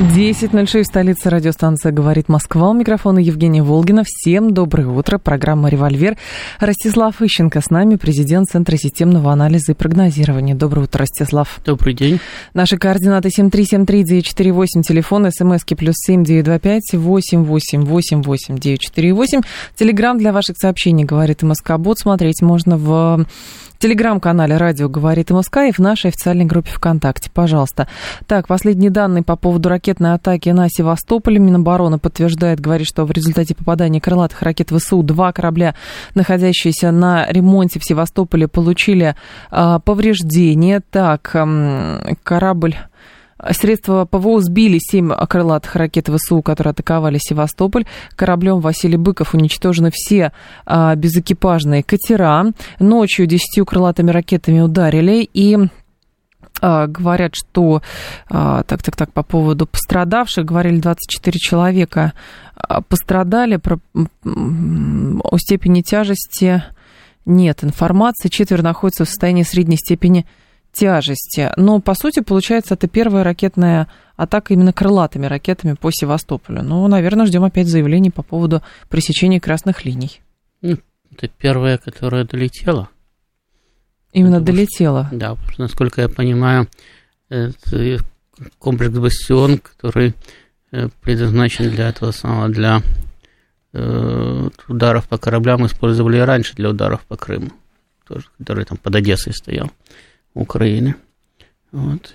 [0.00, 2.70] 10.06, столица радиостанция «Говорит Москва».
[2.70, 4.02] У микрофона Евгения Волгина.
[4.06, 5.18] Всем доброе утро.
[5.18, 6.16] Программа «Револьвер».
[6.58, 10.54] Ростислав Ищенко с нами, президент Центра системного анализа и прогнозирования.
[10.54, 11.60] Доброе утро, Ростислав.
[11.66, 12.18] Добрый день.
[12.54, 19.40] Наши координаты 7373948, телефон, смски плюс 7925 888 948.
[19.76, 21.98] Телеграмм для ваших сообщений «Говорит МСК-бот».
[21.98, 23.26] Смотреть можно в
[23.80, 27.30] телеграм-канале «Радио говорит МСК» и в нашей официальной группе ВКонтакте.
[27.32, 27.88] Пожалуйста.
[28.26, 31.38] Так, последние данные по поводу ракетной атаки на Севастополь.
[31.38, 35.74] Минобороны подтверждает, говорит, что в результате попадания крылатых ракет ВСУ два корабля,
[36.14, 39.16] находящиеся на ремонте в Севастополе, получили
[39.50, 40.82] э, повреждения.
[40.90, 42.76] Так, э, корабль
[43.50, 47.86] Средства ПВО сбили семь крылатых ракет ВСУ, которые атаковали Севастополь.
[48.16, 50.32] Кораблем Василий Быков уничтожены все
[50.66, 52.46] а, безэкипажные катера.
[52.78, 55.56] Ночью десятью крылатыми ракетами ударили и
[56.60, 57.82] а, говорят, что
[58.28, 62.12] а, так, так, так, по поводу пострадавших, говорили 24 человека
[62.56, 63.78] а, пострадали про,
[64.24, 66.62] о степени тяжести
[67.24, 68.28] нет информации.
[68.28, 70.26] Четверо находятся в состоянии средней степени.
[71.56, 76.62] Но, по сути, получается, это первая ракетная атака именно крылатыми ракетами по Севастополю.
[76.62, 80.20] Ну, наверное, ждем опять заявлений по поводу пресечения красных линий.
[80.62, 80.76] Ну,
[81.12, 82.88] это первая, которая долетела.
[84.12, 85.06] Именно Потому долетела.
[85.06, 86.68] Что, да, насколько я понимаю,
[87.28, 87.98] это
[88.58, 90.14] комплекс «Бастион», который
[90.72, 92.82] э, предназначен для этого самого, для
[93.72, 97.50] э, ударов по кораблям, использовали и раньше для ударов по Крыму,
[98.06, 99.70] тоже, который там под Одессой стоял.
[100.34, 100.94] Украины.
[101.72, 102.14] Вот.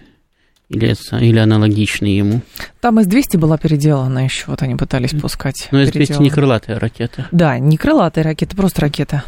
[0.70, 2.42] Или, или аналогичный ему.
[2.82, 5.68] Там С-200 была переделана еще, вот они пытались пускать.
[5.72, 7.28] Но С-200 не крылатая ракета.
[7.32, 9.24] Да, не крылатая ракета, просто ракета.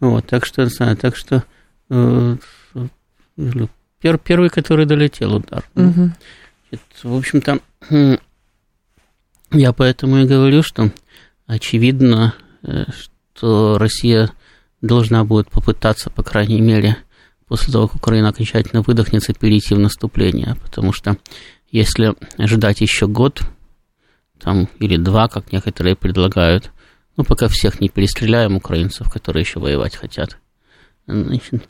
[0.00, 1.44] Вот, так что, так что
[1.90, 2.36] э,
[4.00, 5.64] пер, первый, который долетел удар.
[5.74, 6.10] Угу.
[7.02, 7.58] В общем-то,
[9.52, 10.90] я поэтому и говорю, что
[11.46, 12.84] очевидно, э,
[13.34, 14.30] что Россия
[14.80, 16.96] должна будет попытаться, по крайней мере,
[17.48, 20.56] после того, как Украина окончательно выдохнется, перейти в наступление.
[20.62, 21.16] Потому что
[21.70, 23.42] если ждать еще год,
[24.38, 26.70] там, или два, как некоторые предлагают,
[27.16, 30.38] ну, пока всех не перестреляем украинцев, которые еще воевать хотят,
[31.06, 31.68] значит,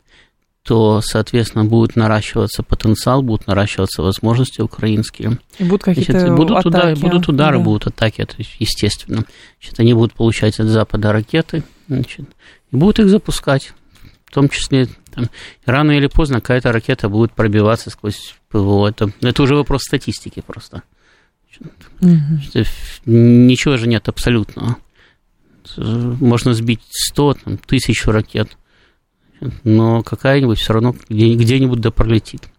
[0.63, 5.39] то, соответственно, будет наращиваться потенциал, будут наращиваться возможности украинские.
[5.57, 6.67] И будут какие-то будут, атаки.
[6.67, 7.63] Удар, будут удары, да.
[7.63, 9.23] будут атаки, это естественно.
[9.59, 12.27] Значит, они будут получать от Запада ракеты, значит,
[12.71, 13.73] и будут их запускать
[14.29, 14.87] в том числе
[15.65, 18.87] рано или поздно какая-то ракета будет пробиваться сквозь ПВО.
[18.87, 20.83] Это, это уже вопрос статистики просто.
[22.01, 22.65] Угу.
[23.05, 24.77] Ничего же нет абсолютного.
[25.77, 28.57] Можно сбить 100, там, тысячу ракет,
[29.63, 32.49] но какая-нибудь все равно где- где-нибудь да пролетит.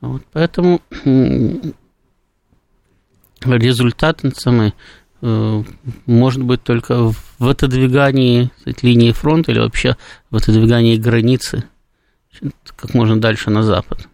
[0.00, 0.82] Вот, поэтому
[3.44, 4.74] результат самый
[5.26, 5.62] Э,
[6.04, 8.50] может быть только в отодвигании
[8.82, 9.96] линии фронта или вообще
[10.30, 11.64] в отодвигании границы
[12.76, 14.08] как можно дальше на запад.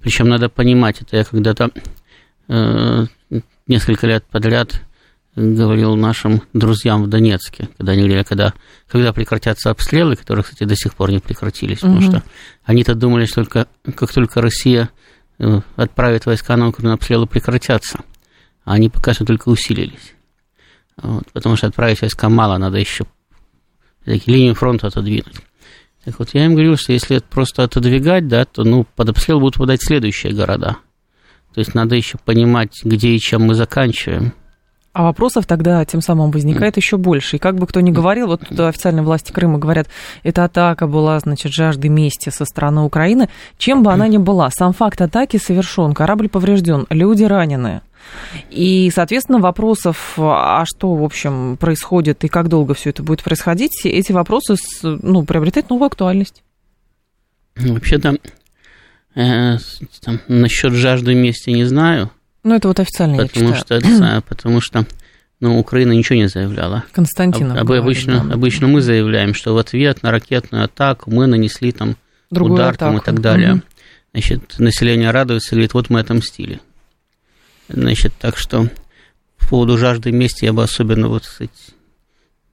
[0.00, 1.70] Причем надо понимать, это я когда-то
[2.48, 3.06] э,
[3.66, 4.82] несколько лет подряд
[5.34, 8.54] говорил нашим друзьям в Донецке, когда они говорили, когда,
[8.88, 11.94] когда прекратятся обстрелы, которые, кстати, до сих пор не прекратились, угу.
[11.94, 12.22] потому что
[12.64, 14.90] они-то думали, что только, как только Россия
[15.38, 18.00] э, отправит войска на Украину, обстрелы прекратятся,
[18.64, 20.14] а они пока что только усилились.
[20.96, 23.06] Вот, потому что отправить войска мало, надо еще
[24.04, 25.36] линию фронта отодвинуть.
[26.08, 29.40] Так вот, я им говорил, что если это просто отодвигать, да, то ну, под обстрел
[29.40, 30.78] будут попадать следующие города.
[31.52, 34.32] То есть надо еще понимать, где и чем мы заканчиваем.
[34.94, 37.36] А вопросов тогда тем самым возникает еще больше.
[37.36, 39.88] И как бы кто ни говорил, вот официальные власти Крыма говорят,
[40.22, 43.28] эта атака была, значит, жажды мести со стороны Украины.
[43.58, 47.82] Чем бы она ни была, сам факт атаки совершен, корабль поврежден, люди ранены.
[48.50, 53.84] И, соответственно, вопросов, а что, в общем, происходит и как долго все это будет происходить,
[53.84, 56.42] эти вопросы ну, приобретают новую актуальность.
[57.56, 58.16] Вообще-то,
[59.14, 59.56] э,
[60.02, 62.10] там, насчет жажды мести не знаю.
[62.44, 64.86] Ну, это вот официально потому я что, знаю, потому что
[65.40, 66.84] ну, Украина ничего не заявляла.
[66.92, 67.58] Константинов.
[67.58, 68.34] Об, обычно, да.
[68.34, 71.96] обычно мы заявляем, что в ответ на ракетную атаку мы нанесли там
[72.30, 73.54] Другую удар там, и так далее.
[73.54, 73.62] Угу.
[74.12, 76.60] Значит, население радуется, говорит, вот мы отомстили.
[77.68, 78.68] Значит, так что
[79.38, 81.52] по поводу жажды мести я бы особенно вот, кстати,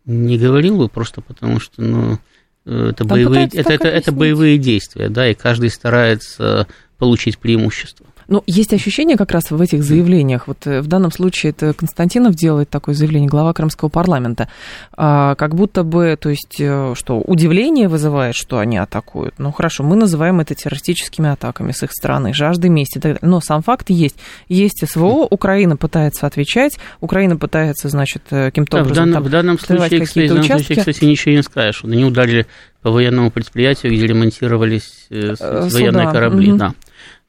[0.06, 2.20] не говорил бы, просто потому что, ну,
[2.66, 6.68] это, боевые, это, это, это боевые действия, да, и каждый старается
[6.98, 8.06] получить преимущество.
[8.27, 10.48] Ну, есть ощущение как раз в этих заявлениях.
[10.48, 14.48] Вот э, в данном случае это Константинов делает такое заявление, глава Крымского парламента.
[14.95, 19.36] А, как будто бы, то есть, э, что удивление вызывает, что они атакуют.
[19.38, 23.18] Ну, хорошо, мы называем это террористическими атаками с их стороны, жаждой мести.
[23.22, 24.16] Но сам факт есть.
[24.48, 29.30] Есть СВО, Украина пытается отвечать, Украина пытается, значит, э, каким-то да, образом в данном, в
[29.30, 31.83] данном случае, кстати, в данном случае, кстати, ничего не скажешь.
[31.83, 32.48] Они ударили
[32.81, 36.51] по военному предприятию, где ремонтировались военные корабли.
[36.51, 36.57] Угу.
[36.57, 36.74] Да.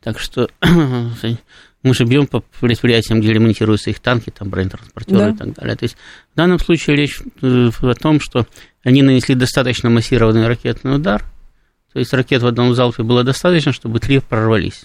[0.06, 5.30] Так что мы же бьем по предприятиям, где ремонтируются их танки, там бронетранспортеры да.
[5.30, 5.74] и так далее.
[5.74, 5.96] То есть
[6.32, 8.46] в данном случае речь э, о том, что
[8.84, 11.24] они нанесли достаточно массированный ракетный удар,
[11.92, 14.84] то есть ракет в одном залпе было достаточно, чтобы три прорвались.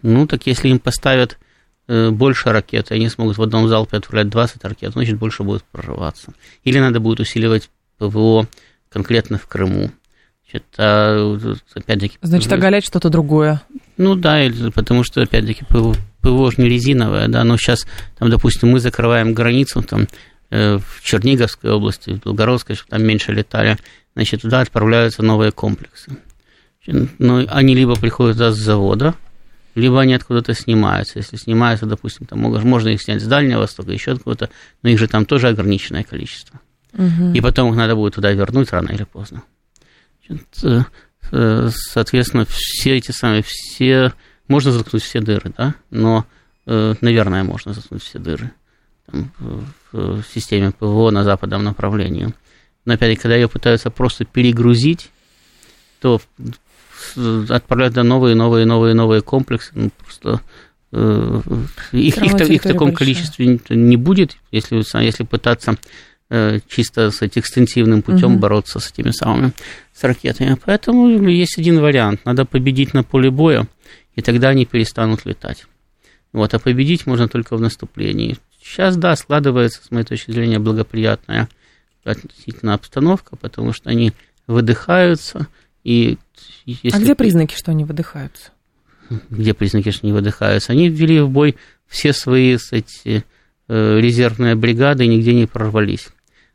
[0.00, 1.38] Ну, так если им поставят
[1.86, 5.62] э, больше ракет, и они смогут в одном залпе отправлять 20 ракет, значит, больше будет
[5.64, 6.32] прорываться.
[6.62, 8.48] Или надо будет усиливать ПВО
[8.88, 9.90] конкретно в Крыму.
[10.54, 11.36] Это,
[11.74, 12.16] опять-таки...
[12.22, 13.60] Значит, оголять что-то другое.
[13.96, 14.40] Ну да,
[14.72, 19.82] потому что, опять-таки, ПВО, же не резиновое, да, но сейчас, там, допустим, мы закрываем границу,
[19.82, 20.06] там,
[20.50, 23.78] э, в Черниговской области, в Белгородской, чтобы там меньше летали,
[24.14, 26.16] значит, туда отправляются новые комплексы.
[26.86, 29.16] Ну, они либо приходят туда с завода,
[29.74, 31.18] либо они откуда-то снимаются.
[31.18, 34.50] Если снимаются, допустим, там можно их снять с Дальнего Востока, еще откуда-то,
[34.84, 36.60] но их же там тоже ограниченное количество.
[36.92, 37.32] Угу.
[37.34, 39.42] И потом их надо будет туда вернуть рано или поздно.
[40.28, 40.82] Э,
[41.32, 44.12] э, соответственно, все эти самые, все,
[44.48, 46.26] можно заткнуть все дыры, да, но,
[46.66, 48.52] э, наверное, можно заткнуть все дыры
[49.06, 49.30] там,
[49.92, 52.34] в системе ПВО на западном направлении.
[52.84, 55.10] Но опять-таки, когда ее пытаются просто перегрузить,
[56.00, 56.20] то
[57.48, 60.40] отправлять новые, новые, новые, новые комплексы, ну, просто
[61.92, 62.96] их, их, их в таком большая.
[62.96, 65.76] количестве не будет, если, если пытаться
[66.68, 68.40] чисто с экстенсивным путем угу.
[68.40, 69.52] бороться с этими самыми
[69.92, 70.58] с ракетами.
[70.64, 72.24] Поэтому есть один вариант.
[72.24, 73.66] Надо победить на поле боя,
[74.16, 75.66] и тогда они перестанут летать.
[76.32, 78.36] Вот, а победить можно только в наступлении.
[78.60, 81.48] Сейчас, да, складывается, с моей точки зрения, благоприятная
[82.02, 84.12] относительно обстановка, потому что они
[84.46, 85.46] выдыхаются.
[85.84, 86.18] И
[86.66, 86.96] если...
[86.96, 88.50] А где признаки, что они выдыхаются?
[89.30, 90.72] Где признаки, что они выдыхаются?
[90.72, 91.56] Они ввели в бой
[91.86, 93.24] все свои, кстати,
[93.68, 96.08] э, резервные бригады и нигде не прорвались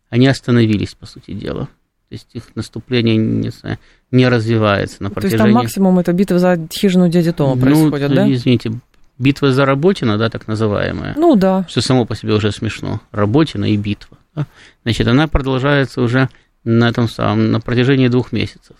[0.10, 1.66] они остановились, по сути дела.
[2.10, 3.78] То есть их наступление не, знаю,
[4.10, 5.38] не развивается на протяжении...
[5.38, 8.34] То есть там максимум это битва за хижину дяди Тома ну, происходит, да?
[8.34, 8.72] извините,
[9.20, 11.14] битва за Работина, да, так называемая.
[11.16, 11.68] Ну да.
[11.70, 13.02] Что само по себе уже смешно.
[13.12, 14.18] Работина и битва.
[14.36, 14.48] Да?
[14.84, 16.30] Значит, она продолжается уже
[16.64, 18.76] на этом самом, на протяжении двух месяцев.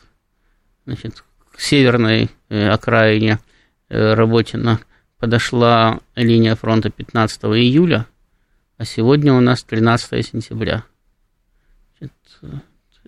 [0.86, 1.24] Значит,
[1.56, 3.38] к северной э, окраине
[3.90, 4.80] э, Работина
[5.20, 8.08] подошла линия фронта 15 июля,
[8.78, 10.84] а сегодня у нас 13 сентября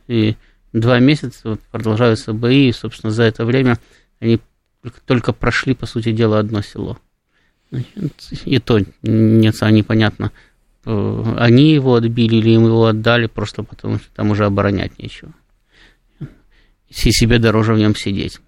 [0.07, 0.35] и
[0.73, 3.77] два месяца продолжаются бои, и, собственно, за это время
[4.19, 4.39] они
[5.05, 6.97] только прошли, по сути дела, одно село.
[8.45, 10.31] И то нет, непонятно,
[10.85, 15.33] э, они его отбили или им его отдали, просто потому что там уже оборонять нечего.
[16.89, 18.39] И себе дороже в нем сидеть.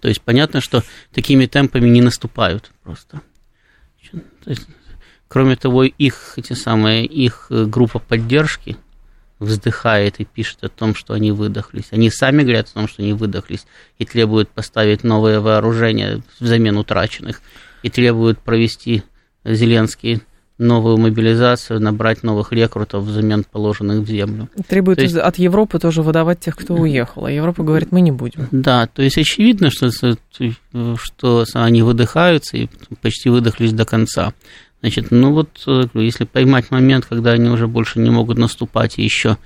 [0.00, 0.82] То есть понятно, что
[1.12, 3.20] такими темпами не наступают просто.
[5.34, 8.76] Кроме того, их, эти самые, их э, группа поддержки
[9.40, 11.86] вздыхает и пишет о том, что они выдохлись.
[11.90, 13.66] Они сами говорят о том, что они выдохлись
[13.98, 17.42] и требуют поставить новое вооружение взамен утраченных.
[17.82, 19.02] И требуют провести
[19.44, 20.22] Зеленский
[20.58, 24.48] новую мобилизацию, набрать новых рекрутов взамен положенных в землю.
[24.68, 27.24] Требует есть, от Европы тоже выдавать тех, кто уехал.
[27.24, 28.46] А Европа говорит, мы не будем.
[28.52, 29.90] Да, то есть очевидно, что,
[30.96, 32.68] что они выдыхаются и
[33.02, 34.32] почти выдохлись до конца.
[34.84, 39.02] Значит, ну вот, э, если поймать момент, когда они уже больше не могут наступать и
[39.02, 39.38] еще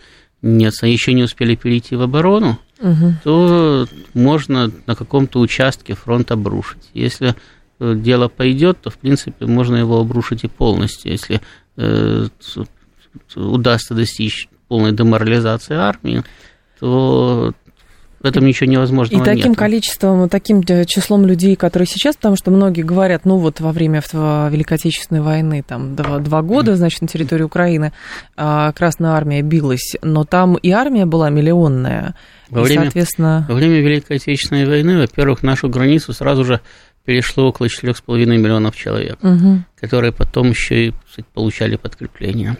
[0.42, 3.14] нет, еще не успели перейти в оборону, угу.
[3.22, 6.90] то можно на каком-то участке фронт обрушить.
[6.92, 7.36] Если
[7.78, 11.40] э, дело пойдет, то в принципе можно его обрушить и полностью, если
[11.76, 12.26] э,
[13.36, 16.24] удастся достичь полной деморализации армии,
[16.80, 17.54] то
[18.20, 19.58] в этом ничего невозможного И таким нет.
[19.58, 24.02] количеством, таким э, числом людей, которые сейчас, потому что многие говорят, ну вот во время
[24.12, 27.92] Великой Отечественной войны, там два, два года, значит, на территории Украины
[28.36, 32.16] а, Красная Армия билась, но там и армия была миллионная.
[32.50, 33.46] Во, и, время, соответственно...
[33.48, 36.60] во время Великой Отечественной войны, во-первых, нашу границу сразу же
[37.04, 39.62] перешло около 4,5 миллионов человек, угу.
[39.80, 40.94] которые потом еще и
[41.34, 42.56] получали подкрепление.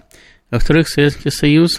[0.50, 1.78] Во-вторых, Советский Союз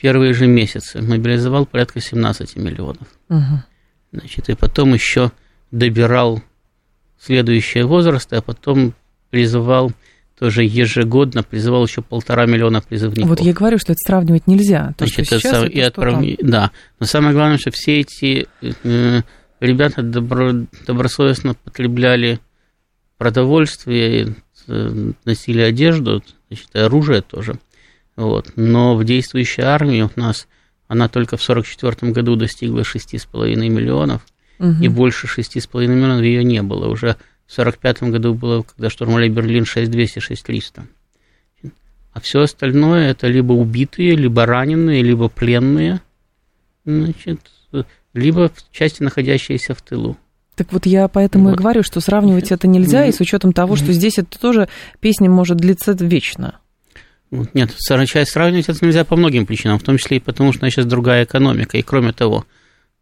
[0.00, 3.06] первые же месяцы мобилизовал порядка 17 миллионов.
[3.28, 3.62] Угу.
[4.12, 5.30] Значит, и потом еще
[5.70, 6.42] добирал
[7.18, 8.94] следующие возрасты, а потом
[9.30, 9.92] призывал
[10.38, 13.28] тоже ежегодно призывал еще полтора миллиона призывников.
[13.28, 14.94] Вот я говорю, что это сравнивать нельзя.
[14.96, 16.50] То, Значит, что это сейчас, сам- это и отправ- там.
[16.50, 19.20] Да, но самое главное, что все эти э,
[19.60, 22.40] ребята добро- добросовестно потребляли
[23.18, 24.34] продовольствие,
[24.66, 27.58] э, носили одежду, значит, и оружие тоже.
[28.20, 28.52] Вот.
[28.56, 30.46] Но в действующей армии у нас
[30.88, 34.26] она только в 1944 году достигла 6,5 миллионов,
[34.58, 34.82] Мгм.
[34.82, 36.88] и больше 6,5 миллионов ее не было.
[36.88, 40.86] Уже в 1945 году было, когда штурмовали Берлин, 6200, 6300.
[42.12, 46.02] А все остальное это либо убитые, либо раненые, либо пленные,
[46.84, 47.40] значит,
[48.12, 50.18] либо в части, находящиеся в тылу.
[50.56, 51.58] Так вот я поэтому и Вот.
[51.58, 54.68] говорю, что сравнивать это нельзя, и с учетом того, что здесь это тоже
[55.00, 56.58] песня может длиться вечно.
[57.30, 60.64] Нет, сравнивать сравнивать это нельзя по многим причинам, в том числе и потому, что у
[60.66, 61.78] нас сейчас другая экономика.
[61.78, 62.44] И кроме того,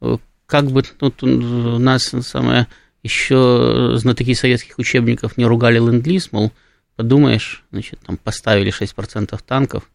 [0.02, 0.16] э,
[0.47, 2.66] как бы тут у нас самое
[3.02, 6.52] еще знатоки советских учебников не ругали ленд-лиз, мол,
[6.97, 9.88] подумаешь, значит, там поставили 6% танков,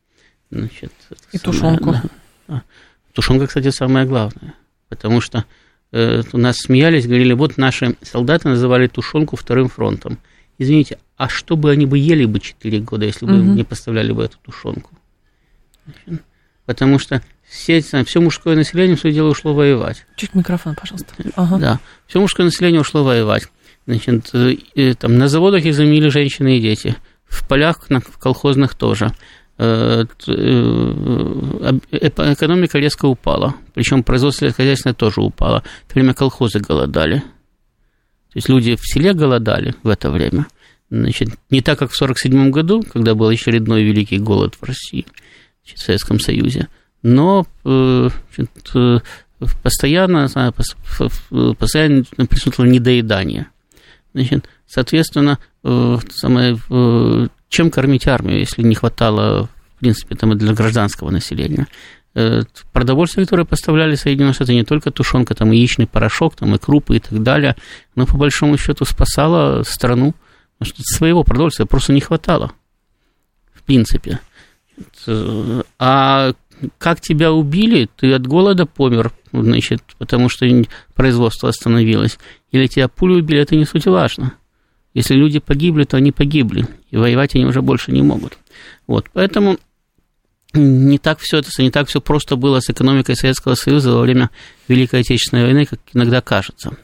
[0.49, 0.93] значит,
[1.31, 1.91] И самое, тушенку.
[1.91, 2.03] да.
[2.47, 2.61] А,
[3.13, 4.55] Тушенка, кстати, самое главное,
[4.89, 5.45] потому что
[5.91, 10.17] э, у нас смеялись, говорили, вот наши солдаты называли тушенку вторым фронтом.
[10.57, 13.55] Извините, а что бы они бы ели бы 4 года, если бы Мгм.
[13.55, 14.91] не поставляли бы эту тушенку?
[16.65, 20.05] Потому что все, все мужское население все дело ушло воевать.
[20.15, 21.13] Чуть микрофон, пожалуйста.
[21.36, 21.57] Ага.
[21.57, 23.48] Да, все мужское население ушло воевать.
[23.86, 26.95] Значит, э, э, там, на заводах их заменили женщины и дети.
[27.25, 29.12] В полях, на, в колхозных тоже.
[29.57, 30.05] Э,
[31.91, 33.55] Экономика резко упала.
[33.74, 35.63] Причем производство хозяйственное тоже упало.
[35.86, 37.24] Это время колхозы голодали.
[38.33, 40.47] То есть люди в селе голодали в это время.
[40.89, 45.05] Значит, не так, как в 1947 году, когда был очередной великий голод в России,
[45.63, 46.67] значит, в Советском Союзе.
[47.03, 48.99] Но э, значит, э,
[49.61, 51.23] постоянно, ф-
[51.57, 53.47] постоянно присутствовало недоедание.
[54.13, 56.57] Значит, соответственно, э, самое,
[57.49, 61.67] чем кормить армию, если не хватало, в принципе, там, и для гражданского населения?
[62.15, 66.60] Э, Продовольствие, которое поставляли Соединенные Штаты, не только тушенка, там и яичный порошок, там и
[66.60, 67.55] крупы и так далее,
[67.96, 70.13] но по большому счету спасало страну,
[70.58, 72.51] потому что своего продовольствия просто не хватало,
[73.53, 74.20] в принципе.
[75.79, 76.34] А
[76.77, 80.46] как тебя убили, ты от голода помер, значит, потому что
[80.93, 82.20] производство остановилось,
[82.51, 84.34] или тебя пулю убили, это не суть важно.
[84.93, 88.38] Если люди погибли, то они погибли, и воевать они уже больше не могут.
[88.86, 89.58] Вот, поэтому
[90.53, 94.29] не так все это, не так все просто было с экономикой Советского Союза во время
[94.67, 96.77] Великой Отечественной войны, как иногда кажется.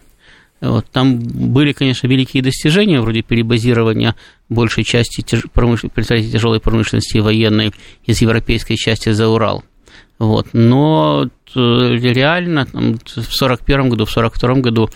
[0.61, 4.15] Вот, там были, конечно, великие достижения, вроде перебазирования
[4.49, 5.43] большей части тяж...
[5.53, 5.81] промыш...
[5.93, 7.73] предприятий тяжелой промышленности и военной
[8.03, 9.63] из европейской части за Урал.
[10.17, 14.89] Вот, но э, реально там, в 1941 году, в 1942 году,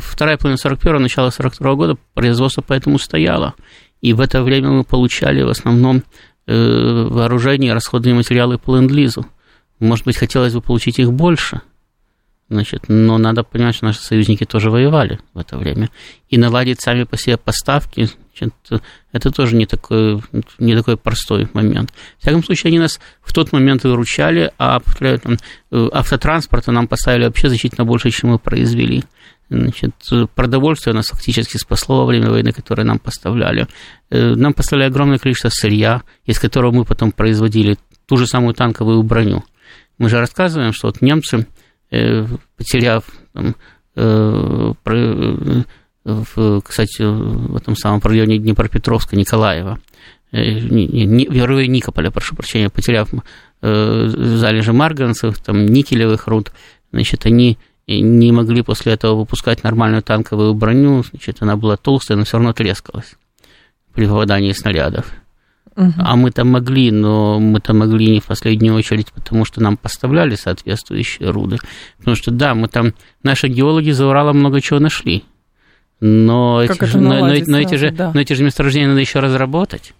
[0.00, 3.54] вторая половина 41 начало 42 года производство поэтому стояло.
[4.00, 6.02] И в это время мы получали в основном
[6.46, 9.26] вооружение и расходные материалы по ленд-лизу.
[9.80, 11.60] Может быть, хотелось бы получить их больше.
[12.50, 15.90] Значит, но надо понимать, что наши союзники тоже воевали в это время.
[16.28, 18.82] И наладить сами по себе поставки, значит,
[19.12, 20.22] это тоже не такой,
[20.58, 21.92] не такой простой момент.
[22.18, 25.18] В всяком случае, они нас в тот момент выручали, а э,
[25.92, 29.04] автотранспорта нам поставили вообще значительно больше, чем мы произвели.
[29.50, 29.94] Значит,
[30.34, 33.66] продовольствие нас фактически спасло во время войны, которое нам поставляли.
[34.10, 39.02] Э, Нам поставляли огромное количество сырья, из которого мы потом производили ту же самую танковую
[39.02, 39.44] броню.
[39.98, 41.46] Мы же рассказываем, что вот немцы,
[41.90, 43.54] э, потеряв, там,
[43.96, 44.72] э,
[46.04, 49.78] в, кстати, в этом самом районе Днепропетровска, Николаева,
[50.32, 53.08] в Никополя, прошу прощения, потеряв
[53.62, 56.52] залежи марганцев, там, никелевых руд,
[56.92, 62.24] значит, они не могли после этого выпускать нормальную танковую броню, значит, она была толстая, но
[62.24, 63.14] все равно трескалась
[63.92, 65.06] при попадании снарядов.
[65.76, 65.94] Мгм.
[65.98, 69.76] А мы там могли, но мы там могли не в последнюю очередь, потому что нам
[69.76, 71.58] поставляли соответствующие руды.
[71.98, 75.24] Потому что, да, мы там, наши геологи за Уралом много чего нашли.
[76.00, 78.12] Но, Как эти же, но, но- наладить но эти же, да.
[78.14, 79.94] но эти же месторождения надо еще разработать.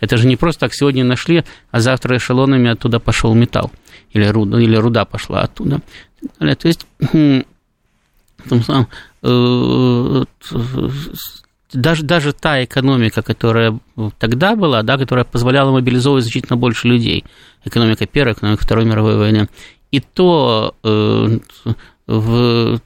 [0.00, 3.70] Это же не просто так сегодня нашли, а завтра эшелонами оттуда пошел металл.
[4.10, 5.80] Или руда, или руда пошла оттуда.
[6.38, 6.56] Далее.
[6.56, 7.44] То есть, хм,
[8.38, 8.88] в том самом,
[9.22, 10.24] э,
[11.72, 13.78] даже, даже та экономика, которая
[14.18, 17.24] тогда была, да, которая позволяла мобилизовывать значительно больше людей,
[17.64, 19.48] экономика Первой, экономика Второй мировой войны,
[19.90, 21.38] и то э,
[22.06, 22.80] в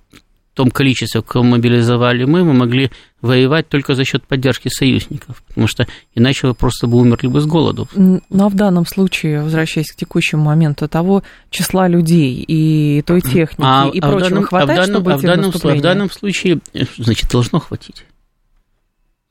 [0.56, 5.86] том количестве, кого мобилизовали мы, мы могли воевать только за счет поддержки союзников, потому что
[6.14, 7.88] иначе вы просто бы умерли бы с голоду.
[7.94, 13.96] Ну, а в данном случае, возвращаясь к текущему моменту, того числа людей и той техники
[13.96, 16.10] и в прочего данном- хватает, а в данном, чтобы а в данном, а в данном
[16.10, 18.04] случае, э, значит, должно хватить.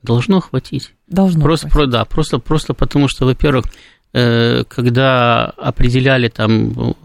[0.04, 0.94] Должно хватить.
[1.08, 1.90] Должно просто, хватить.
[1.90, 3.66] Да, просто, просто потому что, во-первых,
[4.14, 6.96] э, когда определяли там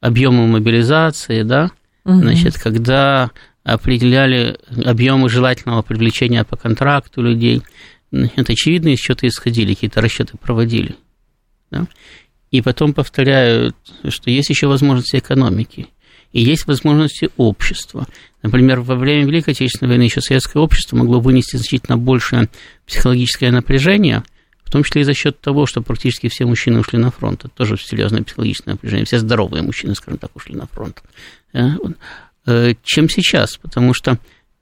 [0.00, 1.70] объемы мобилизации, да,
[2.04, 2.18] угу.
[2.20, 3.30] значит, когда
[3.64, 7.62] определяли объемы желательного привлечения по контракту людей,
[8.10, 10.96] это очевидно, из чего-то исходили, какие-то расчеты проводили.
[11.70, 11.86] Да?
[12.50, 13.74] И потом повторяю,
[14.08, 15.88] что есть еще возможности экономики,
[16.32, 18.06] и есть возможности общества.
[18.42, 22.48] Например, во время Великой Отечественной войны еще советское общество могло вынести значительно большее
[22.86, 24.22] психологическое напряжение,
[24.64, 27.44] в том числе и за счет того, что практически все мужчины ушли на фронт.
[27.44, 29.04] Это тоже серьезное психологическое напряжение.
[29.04, 31.02] Все здоровые мужчины, скажем так, ушли на фронт.
[32.46, 34.18] Э, э, чем сейчас, потому что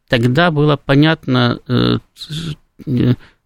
[0.08, 1.98] тогда было понятно, э,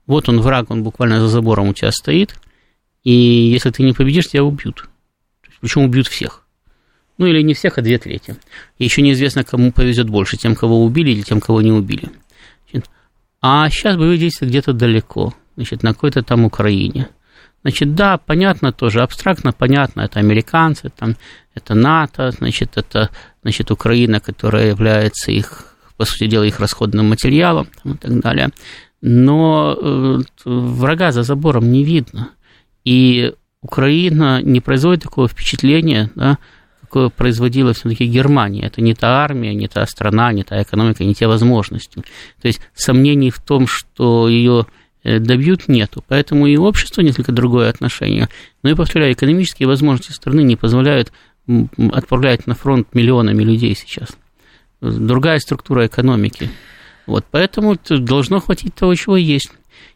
[0.07, 2.37] вот он враг, он буквально за забором у тебя стоит,
[3.05, 4.89] и если ты не победишь, тебя убьют.
[5.61, 6.45] Причем убьют всех.
[7.19, 8.37] Ну или не всех, а две трети.
[8.79, 12.09] Еще неизвестно, кому повезет больше, тем, кого убили или тем, кого не убили.
[13.41, 17.09] А сейчас боевые действия где-то далеко, значит, на какой-то там Украине.
[17.63, 21.17] Значит, да, понятно тоже, абстрактно понятно, это американцы, там,
[21.55, 23.11] это НАТО, значит, это
[23.43, 28.51] значит, Украина, которая является их, по сути дела, их расходным материалом там, и так далее.
[29.01, 32.31] Но э, врага за забором не видно.
[32.85, 36.39] И Украина не производит такого впечатления, да,
[36.81, 38.67] какое производила все-таки Германия.
[38.67, 42.03] Это не та армия, не та страна, не та экономика, не те возможности.
[42.41, 46.05] То есть сомнений в том, что ее э, добьют, нету.
[46.07, 48.29] Поэтому и общество несколько другое отношение.
[48.63, 51.13] Но и, повторяю, экономические возможности страны не позволяют
[51.93, 54.11] отправлять на фронт миллионами людей сейчас.
[54.81, 56.51] Другая структура экономики.
[57.07, 59.53] Вот, поэтому должно хватить того, чего есть.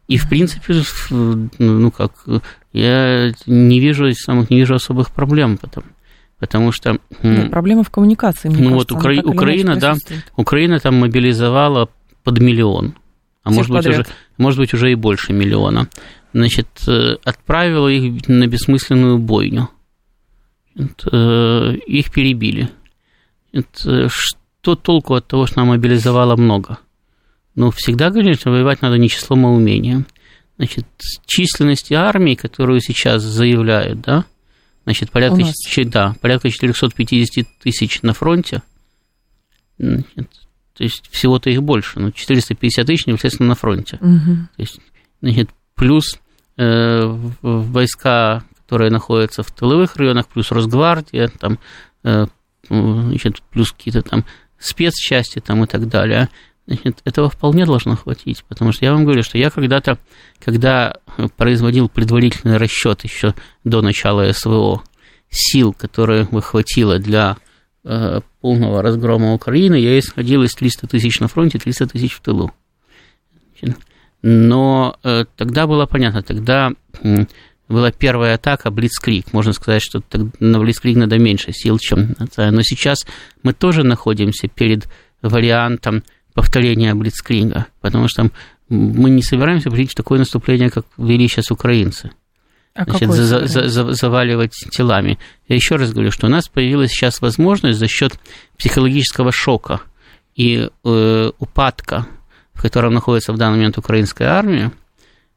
[0.08, 2.12] И, в принципе, ну как,
[2.72, 5.84] я не вижу самых не вижу особых проблем потом.
[6.38, 6.98] Потому что...
[7.22, 9.14] Нет, проблема в коммуникации, мне ну, кажется, вот Укра...
[9.24, 9.96] Украина, да,
[10.36, 11.88] Украина там мобилизовала
[12.24, 12.94] под миллион,
[13.46, 14.04] а может быть, уже,
[14.38, 15.88] может быть уже и больше миллиона.
[16.32, 19.70] Значит, э, отправила их на бессмысленную бойню.
[20.76, 22.68] Э, их перебили.
[23.62, 26.78] Что толку от того, что она мобилизовала много?
[27.54, 30.06] Ну, всегда, конечно, воевать надо не числом, а умением.
[30.56, 30.86] Значит,
[31.24, 34.24] численности армии, которую сейчас заявляют, да,
[34.82, 35.44] значит, порядка,
[35.84, 38.62] да, порядка 450 тысяч на фронте,
[39.78, 40.45] значит,
[40.76, 43.96] то есть всего-то их больше, ну, 450 тысяч непосредственно на фронте.
[44.00, 44.36] Угу.
[44.56, 44.80] То есть,
[45.22, 46.18] значит, плюс
[46.58, 47.00] э,
[47.42, 51.58] войска, которые находятся в тыловых районах, плюс Росгвардия, там,
[52.04, 52.26] э,
[52.68, 54.24] значит, плюс какие-то там
[54.58, 56.28] спецчасти там и так далее.
[56.66, 59.98] Значит, этого вполне должно хватить, потому что я вам говорю, что я когда-то,
[60.44, 60.96] когда
[61.36, 63.34] производил предварительный расчет еще
[63.64, 64.82] до начала СВО
[65.30, 67.36] сил, которые бы хватило для
[68.40, 72.52] полного разгрома Украины, я исходил из 300 тысяч на фронте, 300 тысяч в тылу.
[74.22, 76.72] Но э, тогда было понятно, тогда
[77.02, 77.26] э,
[77.68, 79.32] была первая атака, Блицкрик.
[79.32, 80.02] Можно сказать, что
[80.40, 82.16] на Блицкрик надо меньше сил, чем...
[82.36, 83.06] Но сейчас
[83.42, 84.88] мы тоже находимся перед
[85.22, 86.02] вариантом
[86.34, 88.30] повторения Блицкрига, потому что
[88.68, 92.10] мы не собираемся проводить такое наступление, как вели сейчас украинцы.
[92.76, 95.18] А Значит, за, за, за, заваливать телами.
[95.48, 98.18] Я еще раз говорю, что у нас появилась сейчас возможность за счет
[98.58, 99.80] психологического шока
[100.34, 102.06] и э, упадка,
[102.52, 104.72] в котором находится в данный момент украинская армия,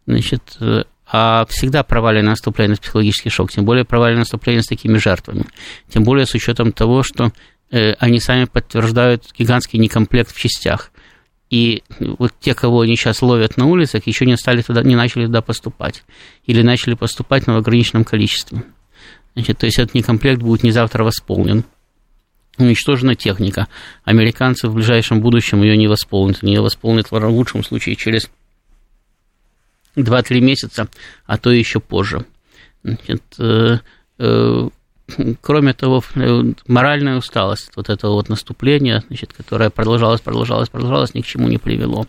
[0.06, 4.98] значит, э, а всегда проваленное наступление на психологический шок, тем более проваленное наступление с такими
[4.98, 5.46] жертвами,
[5.88, 7.32] тем более с учетом того, что
[7.72, 10.92] Э, они сами подтверждают гигантский некомплект в частях.
[11.50, 15.26] И вот те, кого они сейчас ловят на улицах, еще не, стали туда, не начали
[15.26, 16.04] туда поступать.
[16.46, 18.64] Или начали поступать в ограниченном количестве.
[19.34, 21.64] Значит, то есть этот некомплект будет не завтра восполнен.
[22.58, 23.68] Уничтожена техника.
[24.04, 26.40] Американцы в ближайшем будущем ее не восполнят.
[26.44, 28.30] Они ее восполнят в лучшем случае через
[29.96, 30.88] 2-3 месяца,
[31.26, 32.26] а то еще позже.
[32.84, 33.80] Значит, э,
[34.20, 34.70] э,
[35.42, 41.22] кроме того, э, моральная усталость вот этого вот наступления, значит, которое продолжалось, продолжалось, продолжалось, ни
[41.22, 42.08] к чему не привело.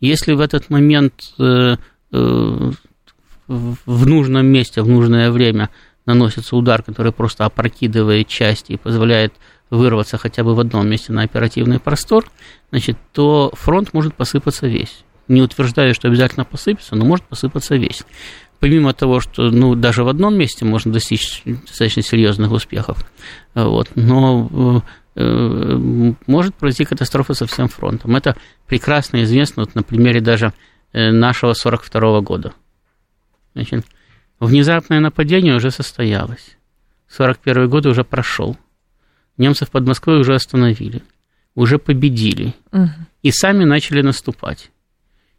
[0.00, 1.76] Если в этот момент э,
[2.12, 2.70] э,
[3.46, 5.70] в нужном месте, в нужное время
[6.06, 9.34] наносится удар, который просто опрокидывает части и позволяет
[9.70, 12.30] вырваться хотя бы в одном месте на оперативный простор,
[12.70, 15.04] значит, то фронт может посыпаться весь.
[15.26, 18.04] Не утверждаю, что обязательно посыпется, но может посыпаться весь
[18.60, 22.98] помимо того, что ну, даже в одном месте можно достичь достаточно серьезных успехов,
[23.54, 24.82] вот, но
[25.14, 25.76] э,
[26.26, 28.16] может произойти катастрофа со всем фронтом.
[28.16, 30.52] Это прекрасно известно вот на примере даже
[30.92, 32.52] э, нашего 42 года.
[33.54, 33.86] Значит,
[34.40, 36.56] внезапное нападение уже состоялось.
[37.08, 38.56] 41 год уже прошел.
[39.36, 41.02] Немцев под Москвой уже остановили,
[41.54, 42.54] уже победили.
[42.72, 42.90] Угу.
[43.22, 44.70] И сами начали наступать.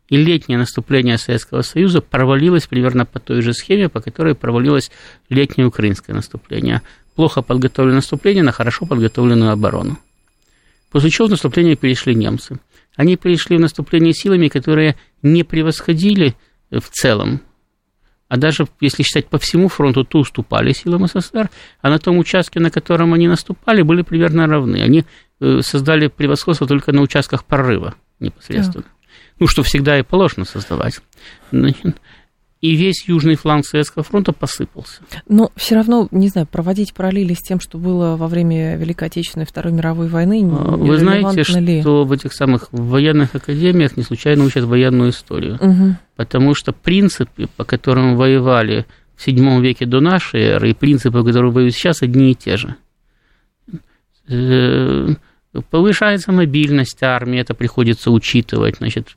[0.10, 4.92] И летнее наступление Советского Союза провалилось примерно по той же схеме, по которой провалилось
[5.30, 6.82] летнее украинское наступление.
[7.16, 10.00] Плохо подготовленное наступление на хорошо подготовленную оборону.
[10.92, 12.60] После чего в наступление перешли немцы.
[12.96, 16.36] Они перешли в наступление силами, которые не превосходили
[16.72, 17.42] в целом
[18.30, 21.50] а даже если считать по всему фронту, то уступали силам СССР,
[21.82, 24.84] а на том участке, на котором они наступали, были примерно равны.
[24.84, 25.04] Они
[25.42, 28.84] э, создали превосходство только на участках прорыва непосредственно.
[28.84, 28.92] Так.
[29.40, 31.00] Ну, что всегда и положено создавать.
[31.52, 31.96] Значит,
[32.62, 35.02] и весь южный фланг Советского фронта посыпался.
[35.30, 39.46] Но все равно, не знаю, проводить параллели с тем, что было во время Великой Отечественной
[39.46, 41.80] Второй мировой войны, а, Вы знаете, ли?
[41.82, 45.56] что в этих самых военных академиях не случайно учат военную историю.
[45.56, 45.96] Угу.
[46.18, 51.24] Потому что принципы, по которым воевали в VII веке до нашей эры, и принципы, по
[51.24, 52.76] которым воюют сейчас, одни и те же.
[55.54, 58.78] Э, повышается мобильность армии, это приходится учитывать.
[58.78, 59.16] Значит,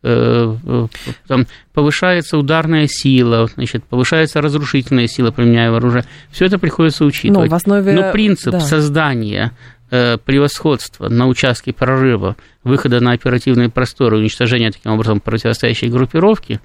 [0.00, 0.86] Э, э,
[1.26, 6.04] там, повышается ударная сила, значит, повышается разрушительная сила, применяя оружие.
[6.30, 7.50] Все это приходится учитывать.
[7.50, 7.92] Ну, в основе...
[7.92, 8.60] Но принцип да.
[8.60, 9.52] создания
[9.90, 16.60] э, превосходства на участке прорыва, выхода на оперативные просторы, уничтожения таким образом противостоящей группировки,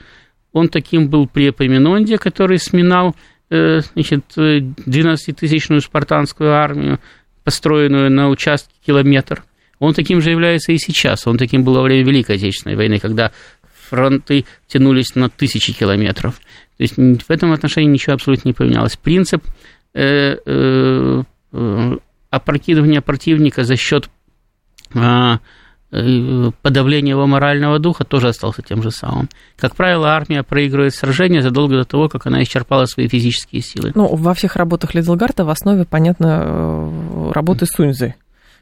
[0.52, 3.15] он таким был при Эпоминонде, который сминал
[3.49, 6.99] значит, 12-тысячную спартанскую армию,
[7.43, 9.43] построенную на участке километр–
[9.84, 11.27] он таким же является и сейчас.
[11.27, 13.34] Он таким был во время Великой Отечественной войны, когда
[13.89, 16.39] фронты тянулись на тысячи километров.
[16.77, 18.95] То есть в этом отношении ничего абсолютно не поменялось.
[18.95, 19.43] Принцип
[19.93, 21.97] э, э, э,
[22.29, 24.10] опрокидывания противника за счет
[25.93, 29.29] э, подавления его морального духа тоже остался тем же самым.
[29.58, 33.91] Как правило, армия проигрывает сражение задолго до того, как она исчерпала свои физические силы.
[33.95, 38.15] Ну, во всех работах Лиддел Гарта в основе, понятно, э, работы Суньцзы.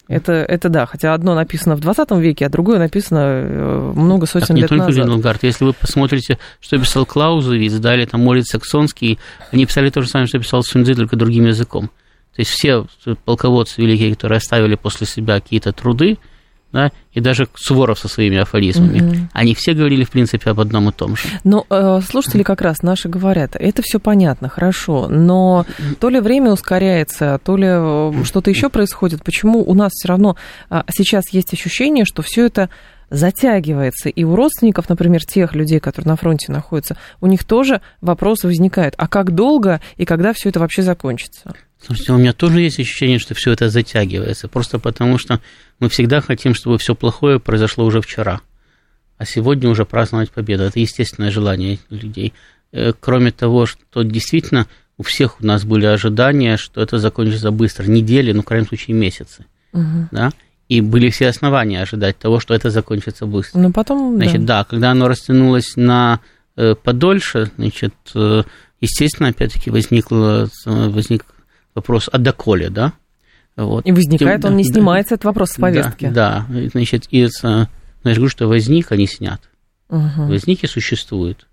[0.08, 4.48] Это, это да, хотя одно написано в 20 веке, а другое написано э, много сотен
[4.48, 5.06] так, не лет только назад.
[5.06, 5.44] Лиддел Гарт.
[5.44, 9.20] Если вы посмотрите, что писал Клаузевиц, далее там Мориц Саксонский,
[9.52, 11.90] они писали то же самое, что писал Суньцзы, только другим языком.
[12.36, 12.86] То есть все
[13.26, 16.18] полководцы великие, которые оставили после себя какие-то труды,
[16.72, 19.16] да, и даже Суворов со своими афоризмами, угу.
[19.34, 21.24] они все говорили, в принципе, об одном и том же.
[21.44, 25.66] Но э, слушатели как раз наши говорят, это все понятно, хорошо, но
[26.00, 30.38] то ли время ускоряется, то ли э, что-то еще происходит, почему у нас все равно
[30.70, 32.70] э, сейчас есть ощущение, что все это
[33.10, 38.48] затягивается, и у родственников, например, тех людей, которые на фронте находятся, у них тоже вопросы
[38.48, 41.54] возникают, а как долго и когда все это вообще закончится?
[41.84, 45.42] Слушайте, у меня тоже есть ощущение, что все это затягивается, просто потому что
[45.82, 48.40] мы всегда хотим, чтобы все плохое произошло уже вчера,
[49.18, 50.64] а сегодня уже праздновать победу.
[50.64, 52.34] Это естественное желание людей.
[52.72, 54.68] Э, кроме того, что действительно
[54.98, 58.96] у всех у нас были ожидания, что это закончится быстро, недели, ну, в крайнем случае,
[58.96, 59.46] месяцы.
[59.74, 60.10] Угу.
[60.12, 60.32] Да?
[60.70, 63.60] И были все основания ожидать того, что это закончится быстро.
[63.60, 64.60] Но потом, значит, да.
[64.60, 66.20] да, когда оно растянулось на
[66.56, 68.44] э, подольше, значит, э,
[68.80, 71.26] естественно, опять-таки возникло, возник
[71.74, 72.94] вопрос, а доколе, да?
[73.56, 73.86] Вот.
[73.86, 76.06] И возникает, он не снимается, этот вопрос с повестки.
[76.10, 76.70] Да, да.
[76.72, 77.68] значит, и, знаешь,
[78.04, 79.42] говорю, что возник, а не снят.
[79.90, 80.28] Угу.
[80.28, 81.48] Возник и существует.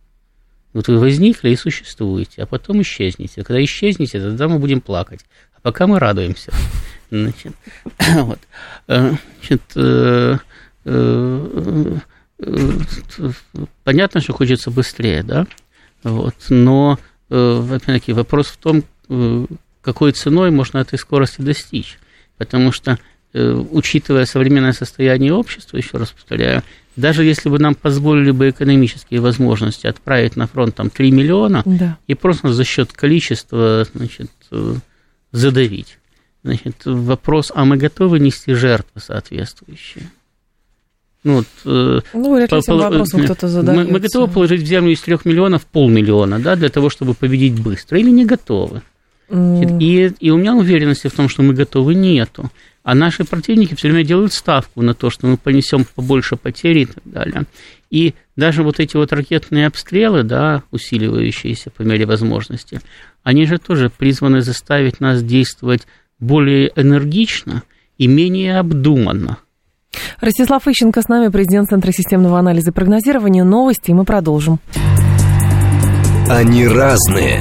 [0.73, 3.43] Вот вы возникли и существуете, а потом исчезнете.
[3.43, 5.25] Когда исчезнете, тогда мы будем плакать.
[5.55, 6.53] А пока мы радуемся.
[7.11, 7.55] Значит,
[8.15, 8.39] вот.
[8.87, 10.37] Э, значит, э,
[10.85, 11.97] э,
[13.83, 15.47] понятно, что хочется быстрее, да?
[16.05, 16.35] Вот.
[16.51, 18.85] Но, опять-таки, вопрос в том,
[19.81, 21.99] какой ценой можно этой скорости достичь.
[22.37, 22.99] Потому что,
[23.33, 26.63] э, учитывая современное состояние общества, еще раз повторяю,
[26.97, 31.97] даже если бы нам позволили бы экономические возможности отправить на фронт там 3 миллиона да.
[32.09, 34.75] и просто за счет количества значит, э,
[35.33, 35.99] задавить.
[36.43, 40.11] Значит, вопрос, а мы готовы нести жертвы соответствующие?
[41.25, 43.85] Ну, вот, э, ну вряд ли этим вопросом кто-то задается.
[43.85, 47.61] Мы, мы готовы положить в землю из 3 миллионов полмиллиона, да, для того, чтобы победить
[47.61, 48.83] быстро, или не готовы?
[49.31, 52.51] И, и у меня уверенности в том, что мы готовы, нету.
[52.83, 56.87] А наши противники все время делают ставку на то, что мы понесем побольше потерь и
[56.87, 57.43] так далее.
[57.91, 62.81] И даже вот эти вот ракетные обстрелы, да, усиливающиеся по мере возможности,
[63.23, 65.87] они же тоже призваны заставить нас действовать
[66.19, 67.63] более энергично
[67.99, 69.39] и менее обдуманно.
[70.21, 73.45] Ростислав Ищенко с нами, президент Центра системного анализа и прогнозирования.
[73.45, 74.61] Новости, и мы продолжим.
[76.29, 77.41] Они разные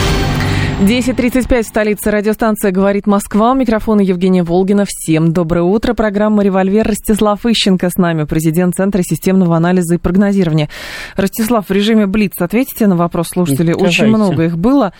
[0.81, 3.51] 10.35 в столице радиостанция «Говорит Москва».
[3.51, 4.85] У микрофона Евгения Волгина.
[4.87, 5.93] Всем доброе утро.
[5.93, 10.69] Программа «Револьвер» Ростислав Ищенко с нами, президент Центра системного анализа и прогнозирования.
[11.15, 13.75] Ростислав, в режиме Блиц ответите на вопрос слушателей.
[13.75, 14.91] Очень много их было.